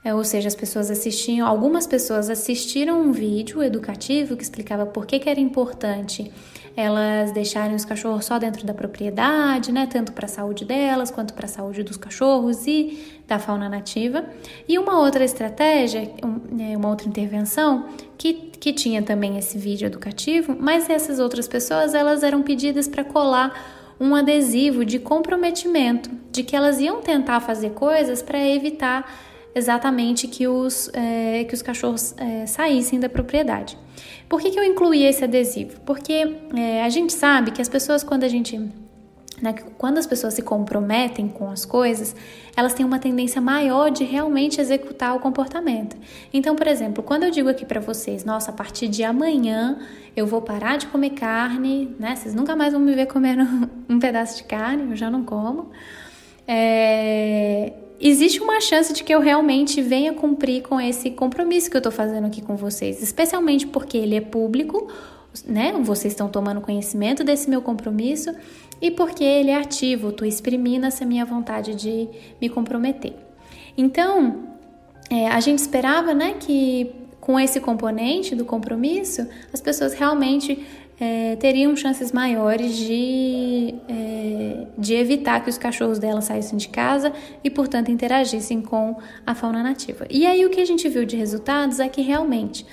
é, 0.05 0.15
ou 0.15 0.25
seja, 0.25 0.49
as 0.49 0.55
pessoas 0.55 0.91
assistiam, 0.91 1.47
algumas 1.47 1.87
pessoas 1.87 2.29
assistiram 2.29 3.01
um 3.01 3.13
vídeo 3.13 3.63
educativo 3.63 4.37
que 4.37 4.43
explicava 4.43 4.85
por 4.85 5.07
que, 5.07 5.19
que 5.19 5.29
era 5.29 5.41
importante 5.41 6.33
elas 6.77 7.33
deixarem 7.33 7.75
os 7.75 7.85
cachorros 7.85 8.25
só 8.25 8.39
dentro 8.39 8.67
da 8.67 8.73
propriedade, 8.73 9.71
né, 9.71 9.87
tanto 9.87 10.13
para 10.13 10.25
a 10.25 10.29
saúde 10.29 10.65
delas 10.65 11.11
quanto 11.11 11.35
para 11.35 11.47
a 11.47 11.49
saúde 11.49 11.83
dos 11.83 11.97
cachorros 11.97 12.67
e 12.67 13.21
da 13.27 13.39
fauna 13.39 13.69
nativa. 13.69 14.25
E 14.67 14.79
uma 14.79 14.99
outra 14.99 15.25
estratégia, 15.25 16.11
né, 16.51 16.77
uma 16.77 16.89
outra 16.89 17.09
intervenção 17.09 17.87
que, 18.17 18.33
que 18.33 18.73
tinha 18.73 19.03
também 19.03 19.37
esse 19.37 19.59
vídeo 19.59 19.87
educativo, 19.87 20.57
mas 20.59 20.89
essas 20.89 21.19
outras 21.19 21.47
pessoas 21.47 21.95
elas 21.95 22.23
eram 22.23 22.43
pedidas 22.43 22.89
para 22.89 23.05
colar 23.05 23.83
um 24.01 24.15
adesivo 24.15 24.85
de 24.85 24.99
comprometimento, 24.99 26.11
de 26.31 26.43
que 26.43 26.57
elas 26.57 26.81
iam 26.81 27.01
tentar 27.03 27.41
fazer 27.41 27.71
coisas 27.71 28.23
para 28.23 28.39
evitar 28.45 29.09
exatamente 29.55 30.27
que 30.27 30.49
os, 30.49 30.91
é, 30.93 31.45
que 31.45 31.55
os 31.55 31.63
cachorros 31.63 32.15
é, 32.17 32.47
saíssem 32.47 32.99
da 32.99 33.09
propriedade. 33.09 33.79
Por 34.29 34.41
que, 34.41 34.51
que 34.51 34.59
eu 34.59 34.65
incluí 34.65 35.05
esse 35.05 35.25
adesivo? 35.25 35.81
Porque 35.81 36.37
é, 36.57 36.83
a 36.83 36.89
gente 36.89 37.13
sabe 37.13 37.51
que 37.51 37.61
as 37.61 37.69
pessoas, 37.69 38.03
quando 38.03 38.25
a 38.25 38.29
gente. 38.29 38.59
Né, 39.41 39.55
quando 39.77 39.99
as 39.99 40.07
pessoas 40.07 40.35
se 40.35 40.43
comprometem 40.43 41.27
com 41.27 41.51
as 41.51 41.65
coisas, 41.65 42.15
elas 42.57 42.75
têm 42.75 42.87
uma 42.87 43.01
tendência 43.01 43.41
maior 43.41 43.91
de 43.91 44.05
realmente 44.05 44.61
executar 44.61 45.17
o 45.17 45.19
comportamento. 45.19 45.97
Então, 46.33 46.55
por 46.55 46.69
exemplo, 46.69 47.03
quando 47.03 47.25
eu 47.25 47.31
digo 47.31 47.49
aqui 47.49 47.67
para 47.67 47.81
vocês, 47.81 48.25
nossa, 48.25 48.53
a 48.53 48.55
partir 48.55 48.87
de 48.87 49.03
amanhã 49.03 49.81
eu 50.15 50.29
vou 50.29 50.41
parar 50.43 50.77
de 50.77 50.87
comer 50.87 51.11
carne, 51.11 51.95
né? 51.99 52.15
Vocês 52.15 52.35
nunca 52.35 52.55
mais 52.55 52.73
vão 52.73 52.81
me 52.81 52.95
ver 52.95 53.07
comendo 53.07 53.43
um 53.89 53.99
pedaço 53.99 54.37
de 54.37 54.45
carne, 54.45 54.91
eu 54.91 54.97
já 54.97 55.11
não 55.11 55.25
como. 55.25 55.71
É, 56.47 57.73
existe 58.09 58.41
uma 58.41 58.61
chance 58.61 58.93
de 58.93 59.05
que 59.05 59.15
eu 59.15 59.21
realmente 59.21 59.81
venha 59.81 60.13
cumprir 60.13 60.63
com 60.63 60.81
esse 60.81 61.11
compromisso 61.11 61.71
que 61.71 61.77
eu 61.77 61.81
estou 61.81 61.93
fazendo 61.93 62.27
aqui 62.27 62.43
com 62.43 62.57
vocês, 62.57 63.03
especialmente 63.03 63.67
porque 63.67 63.97
ele 63.97 64.17
é 64.17 64.21
público, 64.21 64.89
né? 65.47 65.73
Vocês 65.83 66.13
estão 66.13 66.29
tomando 66.29 66.61
conhecimento 66.61 67.23
desse 67.23 67.49
meu 67.49 67.63
compromisso 67.63 68.35
e 68.81 68.91
porque 68.91 69.23
ele 69.23 69.51
é 69.51 69.57
ativo, 69.57 70.09
estou 70.09 70.27
exprimindo 70.27 70.85
essa 70.85 71.05
minha 71.05 71.25
vontade 71.25 71.75
de 71.75 72.09
me 72.41 72.49
comprometer. 72.49 73.15
Então, 73.77 74.49
é, 75.09 75.29
a 75.29 75.41
gente 75.41 75.59
esperava, 75.59 76.13
né, 76.13 76.35
que 76.39 76.91
com 77.21 77.39
esse 77.39 77.61
componente 77.61 78.35
do 78.35 78.45
compromisso, 78.45 79.29
as 79.53 79.61
pessoas 79.61 79.95
realmente 79.95 80.67
é, 81.01 81.37
teriam 81.37 81.75
chances 81.75 82.13
maiores 82.13 82.77
de, 82.77 83.75
é, 83.89 84.67
de 84.79 84.95
evitar 84.95 85.43
que 85.43 85.51
os 85.51 85.59
cachorros 85.59 85.99
dela 85.99 86.21
saíssem 86.21 86.57
de 86.57 86.69
casa 86.69 87.13
e, 87.43 87.51
portanto, 87.51 87.91
interagissem 87.91 88.61
com 88.61 88.97
a 89.27 89.35
fauna 89.35 89.63
nativa. 89.63 90.07
E 90.11 90.27
aí 90.27 90.45
o 90.45 90.51
que 90.51 90.61
a 90.61 90.65
gente 90.65 90.89
viu 90.89 91.05
de 91.05 91.17
resultados 91.17 91.81
é 91.81 91.89
que 91.89 92.03
realmente, 92.03 92.67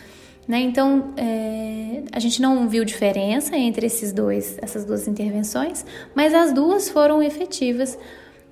né? 0.48 0.60
Então 0.60 1.14
é, 1.18 2.04
a 2.12 2.20
gente 2.20 2.42
não 2.42 2.68
viu 2.68 2.84
diferença 2.86 3.56
entre 3.58 3.86
esses 3.86 4.12
dois, 4.12 4.58
essas 4.62 4.86
duas 4.86 5.08
intervenções, 5.08 5.86
mas 6.14 6.34
as 6.34 6.54
duas 6.54 6.90
foram 6.90 7.24
efetivas 7.24 7.98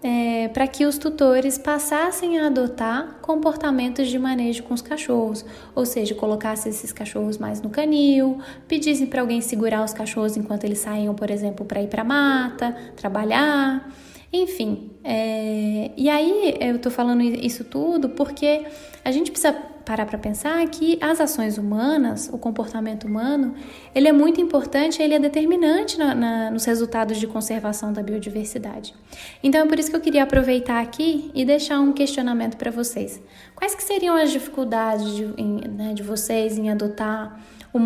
é, 0.04 0.48
para 0.50 0.68
que 0.68 0.86
os 0.86 0.98
tutores 0.98 1.58
passassem 1.58 2.40
a 2.40 2.48
adotar 2.48 3.18
comportamentos 3.22 4.08
de 4.08 4.20
manejo 4.20 4.64
com 4.64 4.74
os 4.74 4.82
cachorros, 4.82 5.44
ou 5.74 5.86
seja, 5.86 6.14
colocassem 6.14 6.70
esses 6.70 6.92
cachorros 6.92 7.38
mais 7.38 7.62
no 7.62 7.70
canil, 7.70 8.40
pedissem 8.68 9.08
para 9.08 9.22
alguém 9.22 9.42
segurar 9.42 9.84
os 9.84 9.94
cachorros 9.94 10.38
enquanto 10.38 10.64
eles 10.64 10.80
saíam, 10.80 11.16
por 11.16 11.32
exemplo, 11.32 11.66
para 11.66 11.82
ir 11.82 11.88
para 11.88 12.04
mata, 12.04 12.76
trabalhar, 12.96 13.92
enfim. 14.32 14.92
É, 15.04 15.92
e 15.98 16.10
aí 16.10 16.56
eu 16.60 16.76
estou 16.76 16.92
falando 16.92 17.22
isso 17.22 17.64
tudo 17.64 18.10
porque 18.10 18.66
a 19.04 19.12
gente 19.12 19.32
precisa 19.32 19.77
parar 19.88 20.06
para 20.06 20.18
pensar 20.18 20.68
que 20.68 21.00
as 21.02 21.22
ações 21.22 21.58
humanas, 21.58 22.30
o 22.34 22.38
comportamento 22.38 23.06
humano, 23.06 23.56
ele 23.96 24.10
é 24.10 24.12
muito 24.12 24.42
importante, 24.42 25.02
ele 25.02 25.14
é 25.14 25.20
determinante 25.20 25.98
na, 25.98 26.14
na, 26.14 26.52
nos 26.52 26.66
resultados 26.66 27.18
de 27.18 27.26
conservação 27.26 27.94
da 27.94 28.04
biodiversidade. 28.04 28.94
Então 29.42 29.62
é 29.62 29.66
por 29.66 29.80
isso 29.80 29.90
que 29.90 29.96
eu 29.96 30.02
queria 30.02 30.24
aproveitar 30.24 30.82
aqui 30.82 31.32
e 31.34 31.46
deixar 31.46 31.80
um 31.80 31.94
questionamento 31.94 32.58
para 32.58 32.70
vocês. 32.70 33.22
Quais 33.56 33.74
que 33.74 33.82
seriam 33.82 34.14
as 34.16 34.30
dificuldades 34.30 35.16
de, 35.16 35.24
em, 35.38 35.62
né, 35.70 35.94
de 35.94 36.04
vocês 36.04 36.58
em 36.58 36.70
adotar 36.70 37.40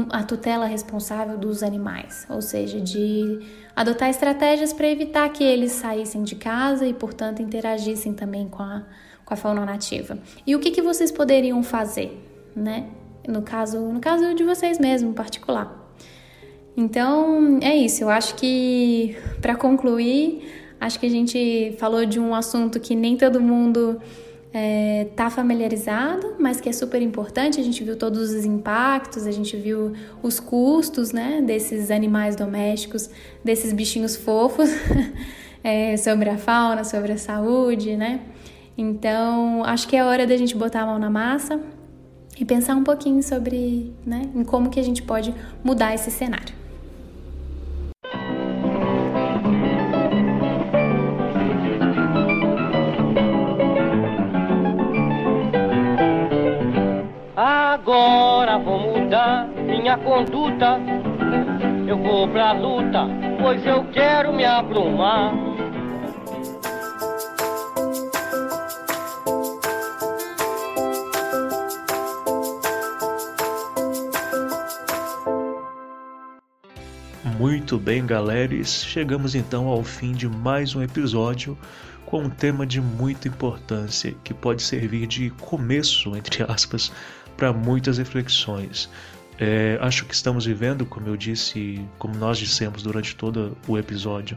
a 0.09 0.23
tutela 0.23 0.65
responsável 0.65 1.37
dos 1.37 1.61
animais? 1.61 2.25
Ou 2.27 2.41
seja, 2.41 2.81
de 2.81 3.39
adotar 3.75 4.09
estratégias 4.09 4.73
para 4.73 4.87
evitar 4.87 5.29
que 5.29 5.43
eles 5.43 5.73
saíssem 5.73 6.23
de 6.23 6.35
casa 6.35 6.87
e, 6.87 6.93
portanto, 6.95 7.43
interagissem 7.43 8.13
também 8.13 8.49
com 8.49 8.63
a 8.63 8.83
com 9.31 9.33
a 9.33 9.37
fauna 9.37 9.65
nativa. 9.65 10.17
E 10.45 10.53
o 10.57 10.59
que, 10.59 10.71
que 10.71 10.81
vocês 10.81 11.09
poderiam 11.09 11.63
fazer, 11.63 12.11
né? 12.53 12.87
No 13.25 13.41
caso, 13.41 13.79
no 13.79 14.01
caso 14.01 14.33
de 14.35 14.43
vocês 14.43 14.77
mesmo, 14.77 15.11
em 15.11 15.13
particular. 15.13 15.89
Então, 16.75 17.57
é 17.61 17.73
isso. 17.73 18.03
Eu 18.03 18.09
acho 18.09 18.35
que, 18.35 19.15
para 19.41 19.55
concluir, 19.55 20.41
acho 20.81 20.99
que 20.99 21.05
a 21.05 21.09
gente 21.09 21.73
falou 21.79 22.05
de 22.05 22.19
um 22.19 22.35
assunto 22.35 22.77
que 22.77 22.93
nem 22.93 23.15
todo 23.15 23.39
mundo 23.39 24.01
está 25.09 25.27
é, 25.27 25.29
familiarizado, 25.29 26.35
mas 26.37 26.59
que 26.59 26.67
é 26.67 26.73
super 26.73 27.01
importante. 27.01 27.57
A 27.57 27.63
gente 27.63 27.81
viu 27.85 27.95
todos 27.95 28.31
os 28.31 28.43
impactos, 28.43 29.25
a 29.25 29.31
gente 29.31 29.55
viu 29.55 29.93
os 30.21 30.41
custos 30.41 31.13
né, 31.13 31.41
desses 31.41 31.89
animais 31.89 32.35
domésticos, 32.35 33.09
desses 33.41 33.71
bichinhos 33.71 34.17
fofos, 34.17 34.69
é, 35.63 35.95
sobre 35.95 36.29
a 36.29 36.37
fauna, 36.37 36.83
sobre 36.83 37.13
a 37.13 37.17
saúde, 37.17 37.95
né? 37.95 38.19
Então, 38.77 39.63
acho 39.63 39.87
que 39.87 39.95
é 39.95 40.03
hora 40.03 40.25
da 40.25 40.35
gente 40.37 40.55
botar 40.55 40.81
a 40.81 40.85
mão 40.85 40.97
na 40.97 41.09
massa 41.09 41.59
e 42.39 42.45
pensar 42.45 42.75
um 42.75 42.83
pouquinho 42.83 43.21
sobre, 43.21 43.93
né, 44.05 44.29
em 44.33 44.43
como 44.43 44.69
que 44.69 44.79
a 44.79 44.83
gente 44.83 45.03
pode 45.03 45.33
mudar 45.63 45.93
esse 45.93 46.09
cenário. 46.09 46.61
Agora 57.35 58.57
vou 58.59 58.79
mudar 58.79 59.47
minha 59.47 59.97
conduta. 59.97 60.79
Eu 61.87 61.97
vou 61.97 62.27
pra 62.27 62.51
luta, 62.51 63.07
pois 63.41 63.65
eu 63.65 63.83
quero 63.91 64.33
me 64.33 64.45
aplumar. 64.45 65.50
Muito 77.71 77.85
bem, 77.85 78.05
galeres, 78.05 78.83
chegamos 78.83 79.33
então 79.33 79.67
ao 79.67 79.81
fim 79.81 80.11
de 80.11 80.27
mais 80.27 80.75
um 80.75 80.83
episódio 80.83 81.57
com 82.05 82.23
um 82.23 82.29
tema 82.29 82.67
de 82.67 82.81
muita 82.81 83.29
importância 83.29 84.13
que 84.25 84.33
pode 84.33 84.61
servir 84.61 85.07
de 85.07 85.29
começo, 85.39 86.13
entre 86.13 86.43
aspas, 86.43 86.91
para 87.37 87.53
muitas 87.53 87.97
reflexões. 87.97 88.89
É, 89.39 89.79
acho 89.79 90.03
que 90.03 90.13
estamos 90.13 90.45
vivendo, 90.45 90.85
como 90.85 91.07
eu 91.07 91.15
disse, 91.15 91.79
como 91.97 92.13
nós 92.15 92.37
dissemos 92.37 92.83
durante 92.83 93.15
todo 93.15 93.57
o 93.65 93.77
episódio, 93.77 94.35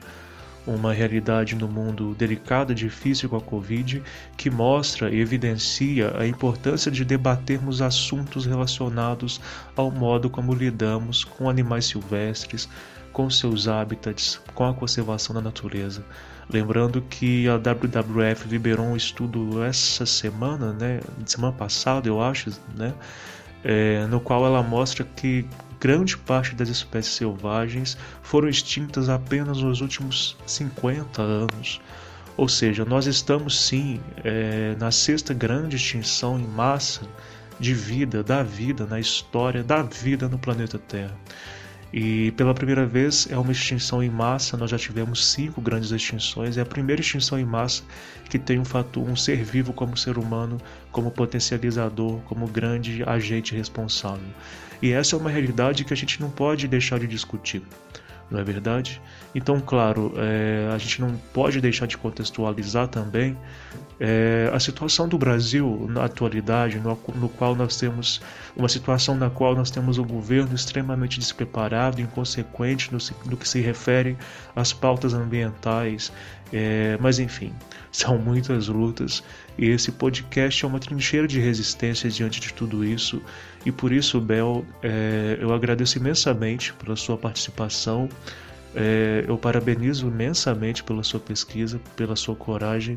uma 0.64 0.92
realidade 0.92 1.56
no 1.56 1.66
mundo 1.66 2.14
delicada 2.14 2.72
difícil 2.72 3.28
com 3.28 3.36
a 3.36 3.40
Covid 3.40 4.00
que 4.36 4.48
mostra 4.48 5.10
e 5.10 5.18
evidencia 5.18 6.16
a 6.16 6.24
importância 6.24 6.88
de 6.88 7.04
debatermos 7.04 7.82
assuntos 7.82 8.46
relacionados 8.46 9.40
ao 9.74 9.90
modo 9.90 10.30
como 10.30 10.54
lidamos 10.54 11.24
com 11.24 11.50
animais 11.50 11.86
silvestres, 11.86 12.68
com 13.14 13.30
seus 13.30 13.66
hábitats, 13.66 14.40
com 14.54 14.66
a 14.66 14.74
conservação 14.74 15.34
da 15.34 15.40
natureza. 15.40 16.04
Lembrando 16.50 17.00
que 17.00 17.48
a 17.48 17.56
WWF 17.56 18.46
liberou 18.48 18.84
um 18.84 18.96
estudo 18.96 19.62
essa 19.64 20.04
semana, 20.04 20.74
né, 20.74 21.00
semana 21.24 21.54
passada 21.54 22.06
eu 22.06 22.20
acho, 22.20 22.50
né, 22.76 22.92
é, 23.62 24.04
no 24.06 24.20
qual 24.20 24.44
ela 24.44 24.62
mostra 24.62 25.04
que 25.16 25.46
grande 25.80 26.18
parte 26.18 26.54
das 26.54 26.68
espécies 26.68 27.14
selvagens 27.14 27.96
foram 28.22 28.48
extintas 28.48 29.08
apenas 29.08 29.62
nos 29.62 29.80
últimos 29.80 30.36
50 30.44 31.22
anos. 31.22 31.80
Ou 32.36 32.48
seja, 32.48 32.84
nós 32.84 33.06
estamos 33.06 33.58
sim 33.58 34.00
é, 34.24 34.74
na 34.78 34.90
sexta 34.90 35.32
grande 35.32 35.76
extinção 35.76 36.38
em 36.38 36.46
massa 36.46 37.02
de 37.60 37.72
vida, 37.72 38.24
da 38.24 38.42
vida 38.42 38.84
na 38.86 38.98
história 38.98 39.62
da 39.62 39.82
vida 39.82 40.28
no 40.28 40.38
planeta 40.38 40.78
Terra. 40.78 41.16
E 41.96 42.32
pela 42.32 42.52
primeira 42.52 42.84
vez 42.84 43.28
é 43.30 43.38
uma 43.38 43.52
extinção 43.52 44.02
em 44.02 44.10
massa, 44.10 44.56
nós 44.56 44.68
já 44.68 44.76
tivemos 44.76 45.28
cinco 45.28 45.60
grandes 45.60 45.92
extinções, 45.92 46.58
é 46.58 46.60
a 46.60 46.66
primeira 46.66 47.00
extinção 47.00 47.38
em 47.38 47.44
massa 47.44 47.84
que 48.28 48.36
tem 48.36 48.58
um 48.58 48.64
fator, 48.64 49.08
um 49.08 49.14
ser 49.14 49.44
vivo 49.44 49.72
como 49.72 49.96
ser 49.96 50.18
humano, 50.18 50.60
como 50.90 51.08
potencializador, 51.08 52.18
como 52.22 52.48
grande 52.48 53.04
agente 53.04 53.54
responsável. 53.54 54.26
E 54.82 54.90
essa 54.90 55.14
é 55.14 55.18
uma 55.20 55.30
realidade 55.30 55.84
que 55.84 55.92
a 55.92 55.96
gente 55.96 56.20
não 56.20 56.30
pode 56.30 56.66
deixar 56.66 56.98
de 56.98 57.06
discutir 57.06 57.62
não 58.30 58.40
é 58.40 58.44
verdade? 58.44 59.00
Então, 59.34 59.60
claro, 59.60 60.12
é, 60.16 60.70
a 60.72 60.78
gente 60.78 61.00
não 61.00 61.14
pode 61.32 61.60
deixar 61.60 61.86
de 61.86 61.96
contextualizar 61.96 62.88
também 62.88 63.36
é, 64.00 64.50
a 64.52 64.58
situação 64.58 65.08
do 65.08 65.18
Brasil 65.18 65.86
na 65.88 66.04
atualidade, 66.04 66.78
no, 66.78 66.98
no, 67.14 67.28
qual 67.28 67.54
nós 67.54 67.76
temos 67.76 68.20
uma 68.56 68.68
situação 68.68 69.14
na 69.14 69.30
qual 69.30 69.54
nós 69.54 69.70
temos 69.70 69.98
um 69.98 70.04
governo 70.04 70.54
extremamente 70.54 71.18
despreparado, 71.18 72.00
inconsequente 72.00 72.92
no, 72.92 72.98
no 73.26 73.36
que 73.36 73.48
se 73.48 73.60
refere 73.60 74.16
às 74.54 74.72
pautas 74.72 75.14
ambientais, 75.14 76.12
é, 76.52 76.96
mas 77.00 77.18
enfim, 77.18 77.52
são 77.90 78.18
muitas 78.18 78.68
lutas 78.68 79.22
e 79.56 79.68
esse 79.68 79.92
podcast 79.92 80.64
é 80.64 80.68
uma 80.68 80.80
trincheira 80.80 81.28
de 81.28 81.38
resistência 81.38 82.10
diante 82.10 82.40
de 82.40 82.52
tudo 82.52 82.84
isso. 82.84 83.22
E 83.64 83.70
por 83.70 83.92
isso, 83.92 84.20
Bel, 84.20 84.64
é, 84.82 85.38
eu 85.40 85.52
agradeço 85.52 85.98
imensamente 85.98 86.72
pela 86.74 86.96
sua 86.96 87.16
participação. 87.16 88.08
É, 88.74 89.24
eu 89.28 89.38
parabenizo 89.38 90.08
imensamente 90.08 90.82
pela 90.82 91.04
sua 91.04 91.20
pesquisa, 91.20 91.80
pela 91.94 92.16
sua 92.16 92.34
coragem, 92.34 92.96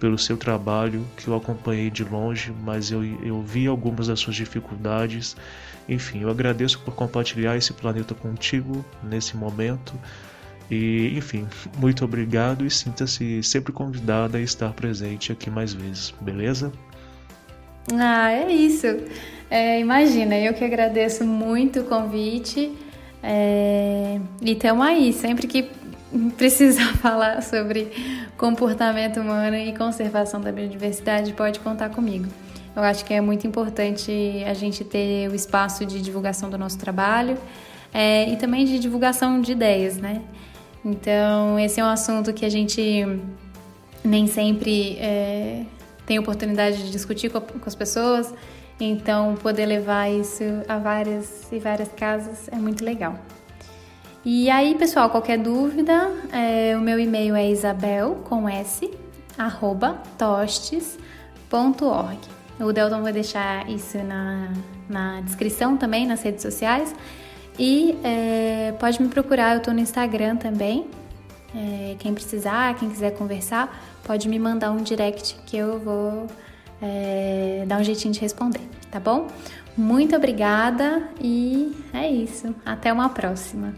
pelo 0.00 0.18
seu 0.18 0.36
trabalho, 0.36 1.06
que 1.16 1.28
eu 1.28 1.36
acompanhei 1.36 1.90
de 1.90 2.04
longe, 2.04 2.52
mas 2.62 2.90
eu, 2.90 3.04
eu 3.22 3.42
vi 3.42 3.66
algumas 3.66 4.06
das 4.06 4.18
suas 4.18 4.34
dificuldades. 4.34 5.36
Enfim, 5.86 6.22
eu 6.22 6.30
agradeço 6.30 6.80
por 6.80 6.94
compartilhar 6.94 7.56
esse 7.56 7.72
planeta 7.74 8.14
contigo 8.14 8.84
nesse 9.02 9.36
momento. 9.36 9.92
E, 10.70 11.12
enfim, 11.16 11.46
muito 11.78 12.04
obrigado 12.04 12.64
e 12.64 12.70
sinta-se 12.70 13.42
sempre 13.42 13.72
convidada 13.72 14.38
a 14.38 14.40
estar 14.40 14.72
presente 14.72 15.32
aqui 15.32 15.50
mais 15.50 15.72
vezes, 15.72 16.14
beleza? 16.20 16.72
Ah, 17.92 18.30
é 18.30 18.50
isso. 18.50 18.86
É, 19.50 19.78
imagina, 19.80 20.34
eu 20.38 20.54
que 20.54 20.64
agradeço 20.64 21.24
muito 21.24 21.80
o 21.80 21.84
convite. 21.84 22.72
É, 23.22 24.18
e 24.40 24.52
estamos 24.52 24.84
aí, 24.86 25.12
sempre 25.12 25.46
que 25.46 25.68
precisar 26.36 26.96
falar 26.98 27.42
sobre 27.42 27.90
comportamento 28.36 29.20
humano 29.20 29.56
e 29.56 29.76
conservação 29.76 30.40
da 30.40 30.50
biodiversidade, 30.50 31.32
pode 31.32 31.60
contar 31.60 31.90
comigo. 31.90 32.26
Eu 32.74 32.82
acho 32.82 33.04
que 33.04 33.12
é 33.12 33.20
muito 33.20 33.46
importante 33.46 34.10
a 34.46 34.54
gente 34.54 34.82
ter 34.82 35.28
o 35.28 35.34
espaço 35.34 35.84
de 35.84 36.00
divulgação 36.00 36.48
do 36.48 36.56
nosso 36.56 36.78
trabalho 36.78 37.36
é, 37.92 38.30
e 38.30 38.36
também 38.36 38.64
de 38.64 38.78
divulgação 38.78 39.40
de 39.42 39.52
ideias, 39.52 39.98
né? 39.98 40.22
Então, 40.84 41.58
esse 41.58 41.80
é 41.80 41.84
um 41.84 41.88
assunto 41.88 42.32
que 42.32 42.44
a 42.44 42.48
gente 42.48 43.06
nem 44.04 44.26
sempre 44.26 44.96
é, 44.98 45.64
tem 46.06 46.18
oportunidade 46.18 46.84
de 46.84 46.90
discutir 46.90 47.30
com, 47.30 47.40
com, 47.40 47.60
as 47.64 47.74
pessoas, 47.74 48.34
então 48.80 49.36
poder 49.36 49.66
levar 49.66 50.10
isso 50.10 50.42
a 50.68 50.78
várias 50.78 51.50
e 51.52 51.58
várias 51.58 51.88
casas 51.92 52.48
é 52.50 52.56
muito 52.56 52.84
legal. 52.84 53.16
E 54.24 54.50
aí, 54.50 54.74
pessoal, 54.76 55.10
qualquer 55.10 55.38
dúvida, 55.38 56.10
é, 56.32 56.76
o 56.76 56.80
meu 56.80 56.98
e-mail 56.98 57.34
é 57.34 57.48
isabel 57.50 58.22
com 58.24 58.48
s 58.48 58.90
arroba 59.38 60.00
tostes.org. 60.18 60.98
O 62.60 62.72
Delton 62.72 63.02
vai 63.02 63.12
deixar 63.12 63.68
isso 63.68 63.98
na, 63.98 64.52
na 64.88 65.20
descrição 65.22 65.76
também, 65.76 66.06
nas 66.06 66.22
redes 66.22 66.42
sociais. 66.42 66.94
E 67.58 67.98
é, 68.02 68.74
pode 68.78 69.00
me 69.02 69.08
procurar, 69.08 69.52
eu 69.52 69.58
estou 69.58 69.72
no 69.74 69.80
Instagram 69.80 70.36
também, 70.36 70.86
É, 71.54 71.96
quem 71.98 72.14
precisar, 72.14 72.74
quem 72.78 72.88
quiser 72.88 73.10
conversar, 73.10 73.68
pode 74.04 74.26
me 74.26 74.38
mandar 74.38 74.70
um 74.70 74.82
direct 74.82 75.36
que 75.44 75.58
eu 75.58 75.78
vou 75.78 76.26
é, 76.80 77.64
dar 77.66 77.78
um 77.78 77.84
jeitinho 77.84 78.14
de 78.14 78.20
responder, 78.20 78.62
tá 78.90 78.98
bom? 78.98 79.28
Muito 79.76 80.16
obrigada 80.16 81.10
e 81.20 81.76
é 81.92 82.10
isso. 82.10 82.54
Até 82.64 82.90
uma 82.90 83.10
próxima. 83.10 83.74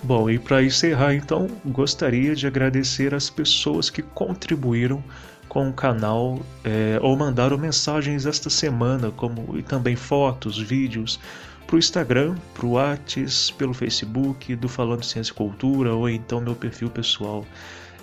Bom, 0.00 0.30
e 0.30 0.38
para 0.38 0.62
encerrar, 0.62 1.12
então, 1.12 1.48
gostaria 1.66 2.36
de 2.36 2.46
agradecer 2.46 3.12
as 3.14 3.28
pessoas 3.28 3.90
que 3.90 4.02
contribuíram 4.02 5.02
com 5.48 5.68
o 5.70 5.72
canal 5.72 6.38
é, 6.64 7.00
ou 7.02 7.16
mandaram 7.16 7.58
mensagens 7.58 8.26
esta 8.26 8.48
semana, 8.48 9.10
como 9.10 9.58
e 9.58 9.62
também 9.62 9.96
fotos, 9.96 10.56
vídeos 10.56 11.18
para 11.66 11.76
o 11.76 11.78
Instagram, 11.78 12.36
para 12.54 12.66
o 12.66 12.72
Whats, 12.72 13.50
pelo 13.50 13.72
Facebook, 13.72 14.54
do 14.56 14.68
Falando 14.68 15.04
Ciência 15.04 15.32
e 15.32 15.34
Cultura 15.34 15.94
ou 15.94 16.08
então 16.08 16.40
meu 16.40 16.54
perfil 16.54 16.90
pessoal. 16.90 17.46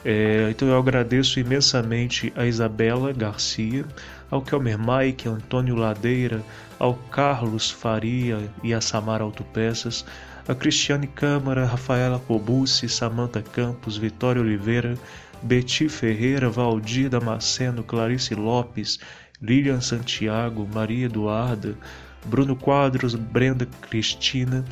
É, 0.04 0.48
então 0.50 0.68
eu 0.68 0.78
agradeço 0.78 1.40
imensamente 1.40 2.32
a 2.36 2.46
Isabela 2.46 3.12
Garcia, 3.12 3.86
ao 4.32 4.42
Kelmer 4.42 4.78
Mike, 4.78 5.28
Antônio 5.28 5.76
Ladeira, 5.76 6.42
ao 6.78 6.94
Carlos 6.96 7.70
Faria 7.70 8.50
e 8.64 8.74
a 8.74 8.80
Samara 8.80 9.24
Autopeças, 9.24 10.06
a 10.48 10.56
Cristiane 10.56 11.08
Câmara, 11.08 11.66
Rafaela 11.66 12.20
Cobucci, 12.20 12.88
Samanta 12.88 13.42
Campos, 13.42 13.98
Vitória 13.98 14.42
Oliveira, 14.42 14.98
Beti 15.42 15.90
Ferreira, 15.90 16.50
Valdir 16.50 17.10
Damasceno, 17.10 17.84
Clarice 17.84 18.34
Lopes, 18.36 19.00
Lilian 19.42 19.82
Santiago, 19.82 20.68
Maria 20.74 21.06
Eduarda, 21.06 21.78
Bruno 22.26 22.56
Quadros, 22.56 23.16
Brenda 23.16 23.68
Cristina. 23.82 24.66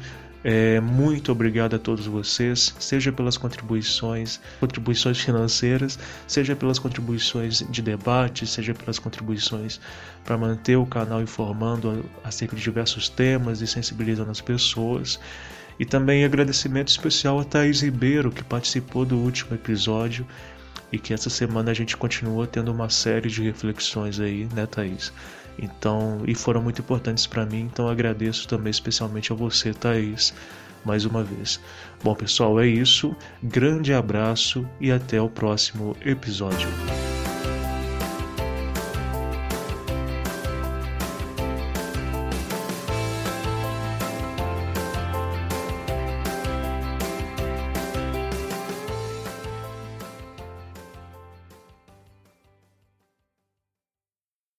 É, 0.43 0.79
muito 0.79 1.31
obrigado 1.31 1.75
a 1.75 1.79
todos 1.79 2.05
vocês, 2.05 2.73
seja 2.79 3.11
pelas 3.11 3.37
contribuições, 3.37 4.39
contribuições 4.59 5.19
financeiras, 5.19 5.99
seja 6.25 6.55
pelas 6.55 6.79
contribuições 6.79 7.65
de 7.69 7.81
debate, 7.81 8.47
seja 8.47 8.73
pelas 8.73 8.97
contribuições 8.97 9.79
para 10.23 10.37
manter 10.37 10.77
o 10.77 10.85
canal 10.85 11.21
informando 11.21 12.05
acerca 12.23 12.55
de 12.55 12.61
diversos 12.61 13.09
temas 13.09 13.61
e 13.61 13.67
sensibilizando 13.67 14.31
as 14.31 14.39
pessoas. 14.39 15.19
E 15.79 15.85
também 15.85 16.23
agradecimento 16.23 16.87
especial 16.87 17.39
a 17.39 17.43
Thaís 17.43 17.81
Ribeiro, 17.81 18.31
que 18.31 18.43
participou 18.43 19.05
do 19.05 19.17
último 19.17 19.53
episódio 19.53 20.25
e 20.91 20.97
que 20.97 21.13
essa 21.13 21.29
semana 21.29 21.71
a 21.71 21.73
gente 21.73 21.97
continua 21.97 22.47
tendo 22.47 22.71
uma 22.71 22.89
série 22.89 23.29
de 23.29 23.43
reflexões 23.43 24.19
aí, 24.19 24.47
né, 24.55 24.65
Thaís? 24.65 25.11
Então, 25.57 26.21
e 26.27 26.35
foram 26.35 26.61
muito 26.61 26.81
importantes 26.81 27.25
para 27.25 27.45
mim, 27.45 27.61
então 27.61 27.87
agradeço 27.87 28.47
também 28.47 28.71
especialmente 28.71 29.31
a 29.31 29.35
você, 29.35 29.73
Thaís, 29.73 30.33
mais 30.85 31.05
uma 31.05 31.23
vez. 31.23 31.59
Bom, 32.03 32.13
pessoal, 32.13 32.59
é 32.59 32.67
isso. 32.67 33.15
Grande 33.41 33.93
abraço 33.93 34.67
e 34.79 34.91
até 34.91 35.19
o 35.21 35.29
próximo 35.29 35.95
episódio. 36.05 36.69